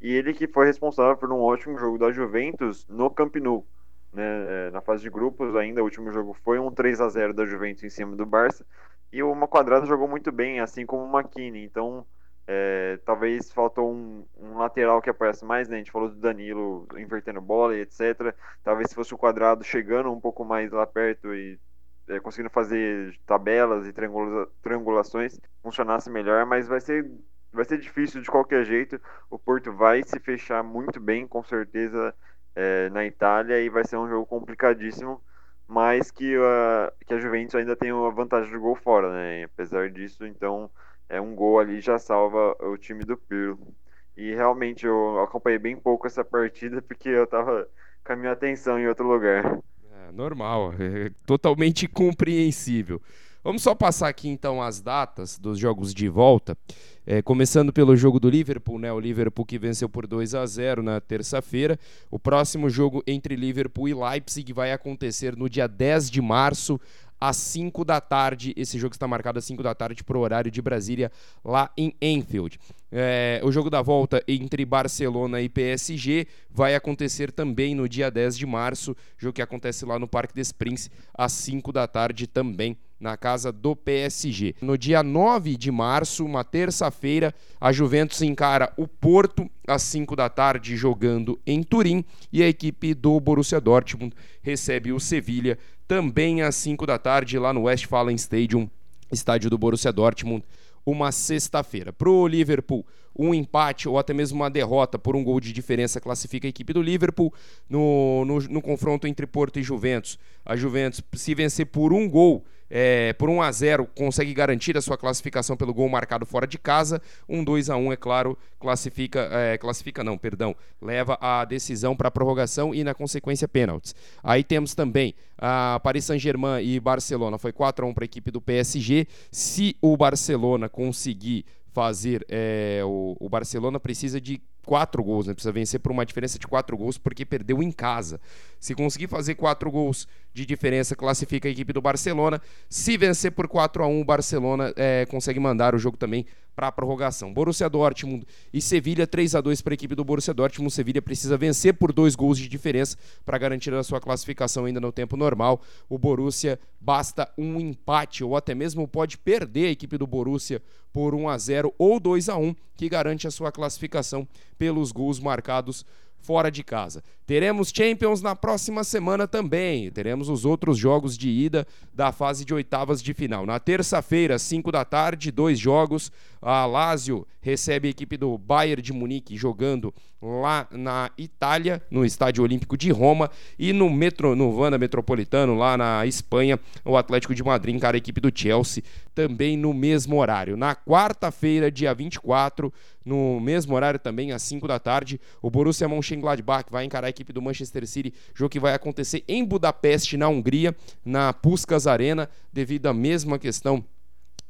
e 0.00 0.12
ele 0.12 0.32
que 0.32 0.46
foi 0.46 0.66
responsável 0.66 1.16
por 1.16 1.30
um 1.32 1.40
ótimo 1.40 1.78
jogo 1.78 1.98
da 1.98 2.10
Juventus 2.12 2.86
no 2.88 3.10
Camp 3.10 3.36
Nou. 3.36 3.66
Né, 4.12 4.22
é, 4.24 4.70
na 4.70 4.80
fase 4.80 5.02
de 5.02 5.10
grupos 5.10 5.54
ainda, 5.54 5.80
o 5.80 5.84
último 5.84 6.10
jogo 6.10 6.34
foi 6.42 6.58
um 6.58 6.70
3 6.70 7.00
a 7.00 7.08
0 7.08 7.32
da 7.32 7.46
Juventus 7.46 7.84
em 7.84 7.90
cima 7.90 8.16
do 8.16 8.26
Barça, 8.26 8.66
e 9.12 9.22
o 9.22 9.34
Quadrado 9.46 9.86
jogou 9.86 10.08
muito 10.08 10.32
bem, 10.32 10.60
assim 10.60 10.84
como 10.84 11.04
o 11.04 11.18
McKinney, 11.18 11.64
então 11.64 12.04
é, 12.46 12.98
talvez 13.04 13.52
faltou 13.52 13.92
um, 13.92 14.24
um, 14.36 14.58
lateral 14.58 15.00
que 15.00 15.08
aparece 15.08 15.44
mais, 15.44 15.68
né? 15.68 15.76
A 15.76 15.78
gente 15.78 15.92
falou 15.92 16.08
do 16.08 16.16
Danilo 16.16 16.84
invertendo 16.96 17.40
bola 17.40 17.76
e 17.76 17.80
etc. 17.80 18.34
Talvez 18.64 18.88
se 18.88 18.94
fosse 18.96 19.14
o 19.14 19.18
quadrado 19.18 19.62
chegando 19.62 20.10
um 20.10 20.20
pouco 20.20 20.44
mais 20.44 20.72
lá 20.72 20.84
perto 20.84 21.32
e 21.32 21.60
é, 22.08 22.18
conseguindo 22.18 22.50
fazer 22.50 23.16
tabelas 23.24 23.86
e 23.86 23.92
triangula 23.92 24.48
triangulações, 24.62 25.38
funcionasse 25.62 26.10
melhor, 26.10 26.44
mas 26.44 26.66
vai 26.66 26.80
ser 26.80 27.08
vai 27.52 27.64
ser 27.64 27.78
difícil 27.78 28.20
de 28.20 28.30
qualquer 28.30 28.64
jeito. 28.64 29.00
O 29.28 29.38
Porto 29.38 29.72
vai 29.72 30.02
se 30.02 30.18
fechar 30.20 30.62
muito 30.62 31.00
bem, 31.00 31.26
com 31.26 31.42
certeza, 31.42 32.14
é, 32.54 32.88
na 32.90 33.04
Itália 33.04 33.60
e 33.60 33.68
vai 33.68 33.84
ser 33.84 33.96
um 33.96 34.08
jogo 34.08 34.26
complicadíssimo. 34.26 35.20
Mas 35.66 36.10
que, 36.10 36.36
uh, 36.36 36.92
que 37.06 37.14
a 37.14 37.18
Juventus 37.18 37.54
ainda 37.54 37.76
tem 37.76 37.90
a 37.90 38.10
vantagem 38.10 38.50
de 38.50 38.58
gol 38.58 38.74
fora, 38.74 39.12
né? 39.12 39.44
Apesar 39.44 39.88
disso, 39.88 40.26
então 40.26 40.68
é 41.08 41.20
um 41.20 41.32
gol 41.34 41.60
ali 41.60 41.80
já 41.80 41.96
salva 41.96 42.56
o 42.60 42.76
time 42.76 43.04
do 43.04 43.16
Pirlo. 43.16 43.68
E 44.16 44.34
realmente 44.34 44.84
eu 44.84 45.20
acompanhei 45.20 45.58
bem 45.60 45.76
pouco 45.76 46.08
essa 46.08 46.24
partida 46.24 46.82
porque 46.82 47.08
eu 47.08 47.26
tava 47.26 47.68
com 48.04 48.12
a 48.12 48.16
minha 48.16 48.32
atenção 48.32 48.80
em 48.80 48.88
outro 48.88 49.06
lugar. 49.06 49.60
É 50.08 50.12
normal, 50.12 50.72
é 50.72 51.10
totalmente 51.24 51.86
compreensível. 51.86 53.00
Vamos 53.42 53.62
só 53.62 53.74
passar 53.74 54.08
aqui 54.08 54.28
então 54.28 54.60
as 54.60 54.82
datas 54.82 55.38
dos 55.38 55.58
jogos 55.58 55.94
de 55.94 56.10
volta. 56.10 56.58
É, 57.06 57.22
começando 57.22 57.72
pelo 57.72 57.96
jogo 57.96 58.20
do 58.20 58.28
Liverpool, 58.28 58.78
né? 58.78 58.92
O 58.92 59.00
Liverpool 59.00 59.46
que 59.46 59.58
venceu 59.58 59.88
por 59.88 60.06
2 60.06 60.34
a 60.34 60.44
0 60.44 60.82
na 60.82 61.00
terça-feira. 61.00 61.78
O 62.10 62.18
próximo 62.18 62.68
jogo 62.68 63.02
entre 63.06 63.36
Liverpool 63.36 63.88
e 63.88 63.94
Leipzig 63.94 64.52
vai 64.52 64.72
acontecer 64.72 65.34
no 65.36 65.48
dia 65.48 65.66
10 65.66 66.10
de 66.10 66.20
março, 66.20 66.78
às 67.18 67.38
5 67.38 67.82
da 67.82 67.98
tarde. 67.98 68.52
Esse 68.58 68.78
jogo 68.78 68.94
está 68.94 69.08
marcado 69.08 69.38
às 69.38 69.44
5 69.46 69.62
da 69.62 69.74
tarde 69.74 70.04
para 70.04 70.18
o 70.18 70.20
horário 70.20 70.50
de 70.50 70.60
Brasília, 70.60 71.10
lá 71.42 71.70
em 71.78 71.94
Enfield. 71.98 72.60
É, 72.92 73.40
o 73.42 73.50
jogo 73.50 73.70
da 73.70 73.80
volta 73.80 74.22
entre 74.28 74.66
Barcelona 74.66 75.40
e 75.40 75.48
PSG 75.48 76.26
vai 76.50 76.74
acontecer 76.74 77.32
também 77.32 77.74
no 77.74 77.88
dia 77.88 78.10
10 78.10 78.36
de 78.36 78.44
março, 78.44 78.94
jogo 79.16 79.32
que 79.32 79.40
acontece 79.40 79.86
lá 79.86 79.98
no 79.98 80.06
Parque 80.06 80.34
des 80.34 80.52
Princes, 80.52 80.90
às 81.14 81.32
5 81.32 81.72
da 81.72 81.88
tarde 81.88 82.26
também 82.26 82.76
na 83.00 83.16
casa 83.16 83.50
do 83.50 83.74
PSG. 83.74 84.54
No 84.60 84.76
dia 84.76 85.02
9 85.02 85.56
de 85.56 85.70
março, 85.70 86.24
uma 86.24 86.44
terça-feira, 86.44 87.34
a 87.58 87.72
Juventus 87.72 88.20
encara 88.20 88.72
o 88.76 88.86
Porto 88.86 89.50
às 89.66 89.82
5 89.82 90.14
da 90.14 90.28
tarde 90.28 90.76
jogando 90.76 91.40
em 91.46 91.62
Turim 91.62 92.04
e 92.32 92.42
a 92.42 92.48
equipe 92.48 92.92
do 92.92 93.18
Borussia 93.18 93.60
Dortmund 93.60 94.14
recebe 94.42 94.92
o 94.92 95.00
Sevilha 95.00 95.58
também 95.88 96.42
às 96.42 96.54
5 96.56 96.86
da 96.86 96.98
tarde 96.98 97.38
lá 97.38 97.52
no 97.52 97.62
Westfalen 97.62 98.14
Stadium, 98.16 98.68
estádio 99.10 99.48
do 99.48 99.58
Borussia 99.58 99.92
Dortmund 99.92 100.44
uma 100.84 101.12
sexta-feira. 101.12 101.92
Para 101.92 102.10
o 102.10 102.26
Liverpool, 102.26 102.86
um 103.16 103.34
empate 103.34 103.88
ou 103.88 103.98
até 103.98 104.14
mesmo 104.14 104.36
uma 104.36 104.50
derrota 104.50 104.98
por 104.98 105.14
um 105.16 105.22
gol 105.22 105.40
de 105.40 105.52
diferença 105.52 106.00
classifica 106.00 106.46
a 106.46 106.50
equipe 106.50 106.72
do 106.72 106.82
Liverpool 106.82 107.32
no, 107.68 108.24
no, 108.24 108.38
no 108.40 108.62
confronto 108.62 109.06
entre 109.06 109.26
Porto 109.26 109.58
e 109.58 109.62
Juventus. 109.62 110.18
A 110.44 110.56
Juventus, 110.56 111.02
se 111.14 111.34
vencer 111.34 111.66
por 111.66 111.92
um 111.92 112.08
gol, 112.08 112.44
é, 112.70 113.12
por 113.14 113.28
1 113.28 113.42
a 113.42 113.50
0 113.50 113.86
consegue 113.96 114.32
garantir 114.32 114.76
a 114.76 114.80
sua 114.80 114.96
classificação 114.96 115.56
pelo 115.56 115.74
gol 115.74 115.88
marcado 115.88 116.24
fora 116.24 116.46
de 116.46 116.56
casa. 116.58 117.02
Um 117.28 117.42
2 117.42 117.68
a 117.68 117.76
1 117.76 117.92
é 117.92 117.96
claro, 117.96 118.38
classifica, 118.58 119.28
é, 119.32 119.58
classifica 119.58 120.04
não, 120.04 120.16
perdão, 120.16 120.54
leva 120.80 121.18
a 121.20 121.44
decisão 121.44 121.96
para 121.96 122.08
a 122.08 122.10
prorrogação 122.10 122.74
e 122.74 122.84
na 122.84 122.94
consequência 122.94 123.48
pênaltis. 123.48 123.94
Aí 124.22 124.44
temos 124.44 124.74
também 124.74 125.14
a 125.36 125.80
Paris 125.82 126.04
Saint-Germain 126.04 126.62
e 126.62 126.78
Barcelona, 126.78 127.38
foi 127.38 127.52
4 127.52 127.84
a 127.84 127.88
1 127.88 127.94
para 127.94 128.04
a 128.04 128.06
equipe 128.06 128.30
do 128.30 128.40
PSG. 128.40 129.06
Se 129.32 129.76
o 129.80 129.96
Barcelona 129.96 130.68
conseguir 130.68 131.44
fazer. 131.72 132.24
É, 132.28 132.80
o, 132.84 133.16
o, 133.18 133.28
Barcelona 133.28 133.80
precisa 133.80 134.20
de 134.20 134.40
quatro 134.64 135.02
gols, 135.02 135.26
né? 135.26 135.34
precisa 135.34 135.52
vencer 135.52 135.80
por 135.80 135.92
uma 135.92 136.04
diferença 136.04 136.38
de 136.38 136.46
quatro 136.46 136.76
gols 136.76 136.98
porque 136.98 137.24
perdeu 137.24 137.62
em 137.62 137.72
casa. 137.72 138.20
Se 138.58 138.74
conseguir 138.74 139.08
fazer 139.08 139.34
quatro 139.34 139.70
gols 139.70 140.06
de 140.32 140.46
diferença, 140.46 140.94
classifica 140.94 141.48
a 141.48 141.50
equipe 141.50 141.72
do 141.72 141.80
Barcelona. 141.80 142.40
Se 142.68 142.96
vencer 142.96 143.32
por 143.32 143.48
4 143.48 143.82
a 143.82 143.86
1 143.86 144.00
o 144.00 144.04
Barcelona 144.04 144.72
é, 144.76 145.06
consegue 145.06 145.40
mandar 145.40 145.74
o 145.74 145.78
jogo 145.78 145.96
também 145.96 146.26
para 146.60 146.68
a 146.68 146.72
prorrogação. 146.72 147.32
Borussia 147.32 147.70
Dortmund 147.70 148.26
e 148.52 148.60
Sevilha 148.60 149.06
3 149.06 149.34
a 149.34 149.40
2 149.40 149.62
para 149.62 149.72
a 149.72 149.76
equipe 149.76 149.94
do 149.94 150.04
Borussia 150.04 150.34
Dortmund. 150.34 150.70
Sevilha 150.70 151.00
precisa 151.00 151.34
vencer 151.34 151.72
por 151.72 151.90
dois 151.90 152.14
gols 152.14 152.36
de 152.36 152.46
diferença 152.46 152.98
para 153.24 153.38
garantir 153.38 153.72
a 153.72 153.82
sua 153.82 153.98
classificação 153.98 154.66
ainda 154.66 154.78
no 154.78 154.92
tempo 154.92 155.16
normal. 155.16 155.62
O 155.88 155.96
Borussia 155.96 156.60
basta 156.78 157.32
um 157.38 157.58
empate 157.58 158.22
ou 158.22 158.36
até 158.36 158.54
mesmo 158.54 158.86
pode 158.86 159.16
perder 159.16 159.68
a 159.68 159.70
equipe 159.70 159.96
do 159.96 160.06
Borussia 160.06 160.60
por 160.92 161.14
1 161.14 161.30
a 161.30 161.38
0 161.38 161.74
ou 161.78 161.98
2 161.98 162.28
a 162.28 162.36
1 162.36 162.54
que 162.76 162.90
garante 162.90 163.26
a 163.26 163.30
sua 163.30 163.50
classificação 163.50 164.28
pelos 164.58 164.92
gols 164.92 165.18
marcados 165.18 165.86
fora 166.20 166.50
de 166.50 166.62
casa. 166.62 167.02
Teremos 167.26 167.72
Champions 167.74 168.22
na 168.22 168.36
próxima 168.36 168.84
semana 168.84 169.26
também. 169.26 169.90
Teremos 169.90 170.28
os 170.28 170.44
outros 170.44 170.78
jogos 170.78 171.16
de 171.16 171.28
ida 171.28 171.66
da 171.92 172.12
fase 172.12 172.44
de 172.44 172.54
oitavas 172.54 173.02
de 173.02 173.14
final. 173.14 173.46
Na 173.46 173.58
terça-feira, 173.58 174.38
5 174.38 174.70
da 174.70 174.84
tarde, 174.84 175.30
dois 175.30 175.58
jogos. 175.58 176.12
A 176.42 176.64
Lazio 176.64 177.26
recebe 177.40 177.88
a 177.88 177.90
equipe 177.90 178.16
do 178.16 178.36
Bayern 178.38 178.82
de 178.82 178.92
Munique 178.92 179.36
jogando 179.36 179.92
lá 180.22 180.66
na 180.70 181.10
Itália, 181.16 181.82
no 181.90 182.04
Estádio 182.04 182.44
Olímpico 182.44 182.76
de 182.76 182.90
Roma, 182.90 183.30
e 183.58 183.72
no 183.72 183.88
Metro, 183.88 184.36
no 184.36 184.52
Vanda 184.52 184.78
Metropolitano, 184.78 185.54
lá 185.54 185.76
na 185.76 186.04
Espanha, 186.06 186.60
o 186.84 186.96
Atlético 186.96 187.34
de 187.34 187.42
Madrid 187.42 187.74
encara 187.74 187.96
a 187.96 187.98
equipe 187.98 188.20
do 188.20 188.30
Chelsea, 188.34 188.82
também 189.14 189.56
no 189.56 189.72
mesmo 189.72 190.18
horário. 190.18 190.56
Na 190.56 190.74
quarta-feira, 190.74 191.70
dia 191.70 191.94
24, 191.94 192.72
no 193.04 193.40
mesmo 193.40 193.74
horário 193.74 193.98
também, 193.98 194.32
às 194.32 194.42
5 194.42 194.68
da 194.68 194.78
tarde, 194.78 195.20
o 195.40 195.50
Borussia 195.50 195.88
Mönchengladbach 195.88 196.70
vai 196.70 196.84
encarar 196.84 197.06
a 197.06 197.10
equipe 197.10 197.32
do 197.32 197.40
Manchester 197.40 197.86
City, 197.86 198.12
jogo 198.34 198.50
que 198.50 198.60
vai 198.60 198.74
acontecer 198.74 199.24
em 199.26 199.44
Budapeste, 199.44 200.16
na 200.16 200.28
Hungria, 200.28 200.76
na 201.04 201.32
Puskas 201.32 201.86
Arena, 201.86 202.28
devido 202.52 202.86
à 202.86 202.94
mesma 202.94 203.38
questão 203.38 203.84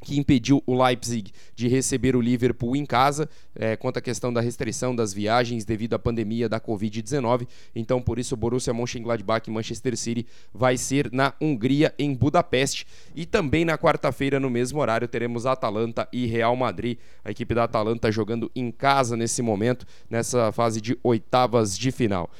que 0.00 0.18
impediu 0.18 0.62
o 0.66 0.82
Leipzig 0.82 1.30
de 1.54 1.68
receber 1.68 2.16
o 2.16 2.20
Liverpool 2.20 2.74
em 2.74 2.86
casa, 2.86 3.28
é, 3.54 3.76
quanto 3.76 3.98
à 3.98 4.00
questão 4.00 4.32
da 4.32 4.40
restrição 4.40 4.94
das 4.94 5.12
viagens 5.12 5.64
devido 5.64 5.94
à 5.94 5.98
pandemia 5.98 6.48
da 6.48 6.60
Covid-19. 6.60 7.46
Então, 7.74 8.00
por 8.00 8.18
isso, 8.18 8.34
o 8.34 8.36
Borussia 8.36 8.72
Mönchengladbach 8.72 9.48
e 9.48 9.52
Manchester 9.52 9.96
City 9.96 10.26
vai 10.52 10.76
ser 10.76 11.10
na 11.12 11.34
Hungria, 11.40 11.94
em 11.98 12.14
Budapeste. 12.14 12.86
E 13.14 13.26
também 13.26 13.64
na 13.64 13.76
quarta-feira, 13.76 14.40
no 14.40 14.48
mesmo 14.48 14.80
horário, 14.80 15.06
teremos 15.06 15.46
Atalanta 15.46 16.08
e 16.12 16.26
Real 16.26 16.56
Madrid. 16.56 16.98
A 17.24 17.30
equipe 17.30 17.54
da 17.54 17.64
Atalanta 17.64 18.10
jogando 18.10 18.50
em 18.54 18.70
casa 18.70 19.16
nesse 19.16 19.42
momento, 19.42 19.86
nessa 20.08 20.50
fase 20.52 20.80
de 20.80 20.98
oitavas 21.02 21.76
de 21.76 21.90
final. 21.90 22.30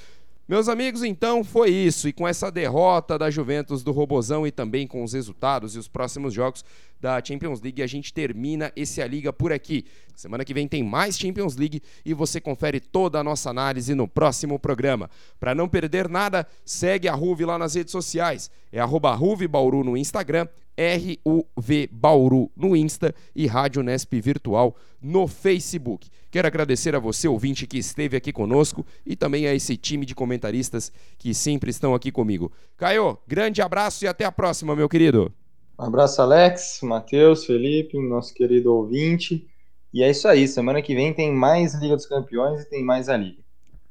Meus 0.51 0.69
amigos, 0.69 1.05
então 1.05 1.45
foi 1.45 1.71
isso. 1.71 2.09
E 2.09 2.13
com 2.13 2.27
essa 2.27 2.51
derrota 2.51 3.17
da 3.17 3.31
Juventus 3.31 3.85
do 3.85 3.93
Robozão 3.93 4.45
e 4.45 4.51
também 4.51 4.85
com 4.85 5.05
os 5.05 5.13
resultados 5.13 5.77
e 5.77 5.79
os 5.79 5.87
próximos 5.87 6.35
jogos 6.35 6.65
da 7.01 7.23
Champions 7.25 7.61
League, 7.61 7.81
a 7.81 7.87
gente 7.87 8.13
termina 8.13 8.73
esse 8.75 9.01
A 9.01 9.07
Liga 9.07 9.33
por 9.33 9.53
aqui. 9.53 9.87
Semana 10.13 10.45
que 10.45 10.53
vem 10.53 10.67
tem 10.67 10.83
mais 10.83 11.17
Champions 11.17 11.55
League 11.55 11.81
e 12.05 12.13
você 12.13 12.41
confere 12.41 12.81
toda 12.81 13.21
a 13.21 13.23
nossa 13.23 13.49
análise 13.49 13.95
no 13.95 14.09
próximo 14.09 14.59
programa. 14.59 15.09
Para 15.39 15.55
não 15.55 15.69
perder 15.69 16.09
nada, 16.09 16.45
segue 16.65 17.07
a 17.07 17.15
Ruve 17.15 17.45
lá 17.45 17.57
nas 17.57 17.77
redes 17.77 17.93
sociais. 17.93 18.51
É 18.73 18.81
arroba 18.81 19.15
Ruve 19.15 19.47
Bauru 19.47 19.85
no 19.85 19.97
Instagram, 19.97 20.49
RUV 20.77 21.89
Bauru 21.91 22.51
no 22.57 22.77
Insta 22.77 23.15
e 23.35 23.47
Rádio 23.47 23.83
Nesp 23.83 24.21
Virtual 24.21 24.75
no 25.01 25.27
Facebook. 25.27 26.09
Quero 26.31 26.47
agradecer 26.47 26.95
a 26.95 26.99
você, 26.99 27.27
ouvinte, 27.27 27.67
que 27.67 27.79
esteve 27.79 28.17
aqui 28.17 28.33
conosco 28.33 28.87
e 29.05 29.17
também 29.17 29.47
a 29.47 29.55
esse 29.55 29.77
time 29.77 30.07
de 30.07 30.15
comentaristas 30.15 30.93
que 31.19 31.35
sempre 31.35 31.71
estão 31.71 31.95
aqui 31.95 32.13
comigo. 32.13 32.53
Caio, 32.77 33.19
grande 33.27 33.61
abraço 33.61 34.05
e 34.05 34.09
até 34.09 34.25
a 34.25 34.33
próxima, 34.33 34.77
meu 34.77 34.89
querido. 34.89 35.33
Um 35.79 35.85
abraço, 35.85 36.21
Alex, 36.23 36.81
Matheus, 36.83 37.45
Felipe, 37.45 37.99
nosso 37.99 38.35
querido 38.35 38.73
ouvinte. 38.75 39.47
E 39.93 40.03
é 40.03 40.11
isso 40.11 40.29
aí, 40.29 40.47
semana 40.47 40.81
que 40.81 40.95
vem 40.95 41.13
tem 41.13 41.33
mais 41.33 41.75
Liga 41.75 41.97
dos 41.97 42.07
Campeões 42.07 42.61
e 42.61 42.69
tem 42.69 42.85
mais 42.85 43.09
a 43.09 43.17
Liga. 43.17 43.43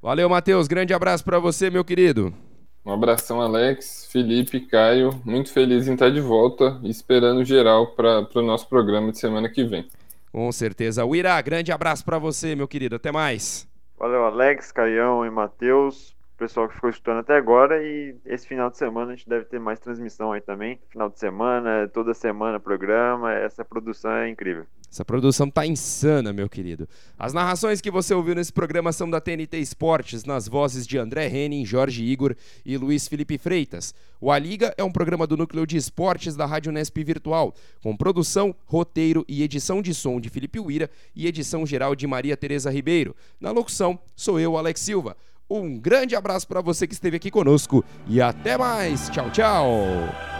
Valeu, 0.01 0.29
Matheus, 0.29 0.67
grande 0.67 0.93
abraço 0.93 1.25
para 1.25 1.39
você, 1.39 1.69
meu 1.69 1.83
querido. 1.83 2.33
Um 2.89 2.93
abração, 2.93 3.39
Alex, 3.39 4.07
Felipe, 4.11 4.61
Caio. 4.61 5.11
Muito 5.23 5.53
feliz 5.53 5.87
em 5.87 5.93
estar 5.93 6.09
de 6.09 6.19
volta 6.19 6.79
e 6.81 6.89
esperando 6.89 7.45
geral 7.45 7.85
para 7.93 8.27
o 8.33 8.41
nosso 8.41 8.67
programa 8.67 9.11
de 9.11 9.19
semana 9.19 9.47
que 9.47 9.63
vem. 9.63 9.87
Com 10.31 10.51
certeza. 10.51 11.05
Uira, 11.05 11.39
grande 11.39 11.71
abraço 11.71 12.03
para 12.03 12.17
você, 12.17 12.55
meu 12.55 12.67
querido. 12.67 12.95
Até 12.95 13.11
mais. 13.11 13.67
Valeu, 13.95 14.25
Alex, 14.25 14.71
Caião 14.71 15.23
e 15.23 15.29
Matheus. 15.29 16.15
Pessoal 16.39 16.69
que 16.69 16.75
ficou 16.75 16.89
escutando 16.89 17.19
até 17.19 17.35
agora. 17.35 17.83
E 17.83 18.15
esse 18.25 18.47
final 18.47 18.69
de 18.69 18.77
semana 18.77 19.11
a 19.11 19.15
gente 19.15 19.27
deve 19.27 19.43
ter 19.43 19.59
mais 19.59 19.77
transmissão 19.77 20.31
aí 20.31 20.39
também. 20.39 20.79
Final 20.89 21.09
de 21.09 21.19
semana, 21.19 21.85
toda 21.93 22.13
semana 22.13 22.61
programa. 22.61 23.33
Essa 23.33 23.65
produção 23.65 24.09
é 24.09 24.29
incrível. 24.29 24.65
Essa 24.91 25.05
produção 25.05 25.51
tá 25.51 25.67
insana, 25.67 26.33
meu 26.33 26.49
querido. 26.49 26.89
As 27.17 27.31
narrações 27.31 27.79
que 27.79 27.91
você 27.91 28.11
ouviu 28.11 28.33
nesse 28.33 28.51
programa 28.51 28.91
são 28.91 29.07
da 29.07 29.21
TNT 29.21 29.57
Esportes, 29.59 30.23
nas 30.23 30.47
vozes 30.47 30.87
de 30.87 30.97
André 30.97 31.27
Henning, 31.27 31.63
Jorge 31.63 32.03
Igor 32.03 32.33
e 32.65 32.75
Luiz 32.75 33.07
Felipe 33.07 33.37
Freitas. 33.37 33.93
O 34.19 34.31
A 34.31 34.39
Liga 34.39 34.73
é 34.77 34.83
um 34.83 34.91
programa 34.91 35.27
do 35.27 35.37
núcleo 35.37 35.67
de 35.67 35.77
esportes 35.77 36.35
da 36.35 36.47
Rádio 36.47 36.71
Nesp 36.71 37.03
Virtual, 37.03 37.53
com 37.83 37.95
produção, 37.95 38.55
roteiro 38.65 39.23
e 39.27 39.43
edição 39.43 39.79
de 39.79 39.93
som 39.93 40.19
de 40.19 40.29
Felipe 40.29 40.59
Uira 40.59 40.89
e 41.15 41.27
edição 41.27 41.67
geral 41.67 41.95
de 41.95 42.07
Maria 42.07 42.35
Tereza 42.35 42.71
Ribeiro. 42.71 43.15
Na 43.39 43.51
locução, 43.51 43.99
sou 44.15 44.39
eu, 44.39 44.57
Alex 44.57 44.81
Silva. 44.81 45.15
Um 45.49 45.77
grande 45.77 46.15
abraço 46.15 46.47
para 46.47 46.61
você 46.61 46.85
que 46.85 46.93
esteve 46.93 47.17
aqui 47.17 47.31
conosco 47.31 47.83
e 48.07 48.21
até 48.21 48.57
mais. 48.57 49.09
Tchau, 49.09 49.31
tchau. 49.31 50.38